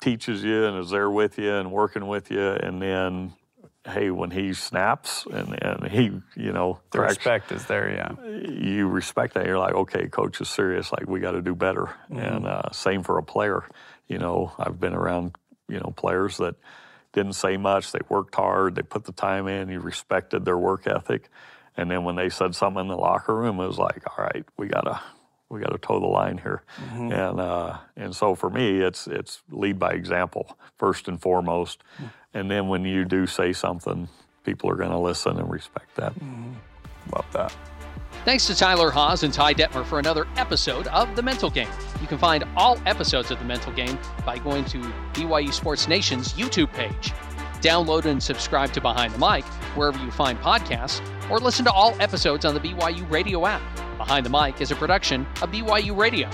teaches 0.00 0.42
you 0.42 0.64
and 0.64 0.78
is 0.78 0.90
there 0.90 1.10
with 1.10 1.38
you 1.38 1.52
and 1.52 1.70
working 1.70 2.06
with 2.06 2.30
you, 2.30 2.40
and 2.40 2.80
then 2.80 3.34
hey, 3.86 4.10
when 4.10 4.30
he 4.30 4.52
snaps 4.52 5.26
and, 5.32 5.56
and 5.62 5.90
he, 5.90 6.12
you 6.36 6.52
know, 6.52 6.80
the 6.90 7.00
respect 7.00 7.50
is 7.52 7.64
there, 7.66 7.90
yeah. 7.90 8.12
You 8.46 8.88
respect 8.88 9.34
that. 9.34 9.46
You're 9.46 9.58
like, 9.58 9.74
okay, 9.74 10.08
coach 10.08 10.40
is 10.40 10.48
serious. 10.48 10.92
Like, 10.92 11.08
we 11.08 11.20
got 11.20 11.32
to 11.32 11.42
do 11.42 11.54
better. 11.54 11.86
Mm-hmm. 12.10 12.18
And 12.18 12.46
uh, 12.46 12.70
same 12.72 13.02
for 13.02 13.18
a 13.18 13.22
player. 13.22 13.64
You 14.06 14.18
know, 14.18 14.52
I've 14.58 14.78
been 14.78 14.94
around, 14.94 15.36
you 15.68 15.78
know, 15.78 15.92
players 15.96 16.36
that 16.38 16.56
didn't 17.12 17.32
say 17.34 17.56
much. 17.56 17.92
They 17.92 18.00
worked 18.08 18.34
hard. 18.34 18.74
They 18.74 18.82
put 18.82 19.04
the 19.04 19.12
time 19.12 19.48
in. 19.48 19.68
You 19.68 19.80
respected 19.80 20.44
their 20.44 20.58
work 20.58 20.86
ethic. 20.86 21.28
And 21.76 21.90
then 21.90 22.04
when 22.04 22.16
they 22.16 22.28
said 22.28 22.54
something 22.54 22.82
in 22.82 22.88
the 22.88 22.96
locker 22.96 23.34
room, 23.34 23.60
it 23.60 23.66
was 23.66 23.78
like, 23.78 24.02
all 24.06 24.24
right, 24.24 24.44
we 24.58 24.68
gotta 24.68 25.00
we 25.50 25.60
got 25.60 25.70
to 25.70 25.78
toe 25.78 25.98
the 25.98 26.06
line 26.06 26.38
here. 26.38 26.62
Mm-hmm. 26.76 27.12
And 27.12 27.40
uh, 27.40 27.78
and 27.96 28.14
so 28.14 28.34
for 28.34 28.48
me, 28.48 28.80
it's 28.80 29.06
it's 29.06 29.42
lead 29.50 29.78
by 29.78 29.90
example 29.90 30.56
first 30.78 31.08
and 31.08 31.20
foremost. 31.20 31.82
Mm-hmm. 31.96 32.06
And 32.34 32.50
then 32.50 32.68
when 32.68 32.84
you 32.84 33.04
do 33.04 33.26
say 33.26 33.52
something, 33.52 34.08
people 34.44 34.70
are 34.70 34.76
going 34.76 34.90
to 34.90 34.98
listen 34.98 35.38
and 35.38 35.50
respect 35.50 35.94
that. 35.96 36.14
Mm-hmm. 36.14 36.52
Love 37.14 37.26
that. 37.32 37.54
Thanks 38.24 38.46
to 38.48 38.54
Tyler 38.54 38.90
Haws 38.90 39.22
and 39.22 39.32
Ty 39.32 39.54
Detmer 39.54 39.84
for 39.84 39.98
another 39.98 40.26
episode 40.36 40.86
of 40.88 41.16
The 41.16 41.22
Mental 41.22 41.48
Game. 41.48 41.70
You 42.02 42.06
can 42.06 42.18
find 42.18 42.44
all 42.56 42.76
episodes 42.84 43.30
of 43.30 43.38
The 43.38 43.44
Mental 43.44 43.72
Game 43.72 43.98
by 44.26 44.38
going 44.38 44.64
to 44.66 44.78
BYU 45.14 45.52
Sports 45.52 45.88
Nation's 45.88 46.34
YouTube 46.34 46.70
page. 46.72 47.12
Download 47.62 48.04
and 48.04 48.22
subscribe 48.22 48.72
to 48.72 48.80
Behind 48.80 49.14
the 49.14 49.18
Mic 49.18 49.44
wherever 49.74 49.98
you 50.04 50.10
find 50.10 50.38
podcasts, 50.38 51.00
or 51.30 51.38
listen 51.38 51.64
to 51.64 51.72
all 51.72 51.96
episodes 52.00 52.44
on 52.44 52.54
the 52.54 52.60
BYU 52.60 53.10
Radio 53.10 53.46
app. 53.46 53.62
Behind 53.96 54.24
the 54.24 54.30
Mic 54.30 54.60
is 54.60 54.70
a 54.70 54.76
production 54.76 55.26
of 55.42 55.50
BYU 55.50 55.96
Radio. 55.96 56.28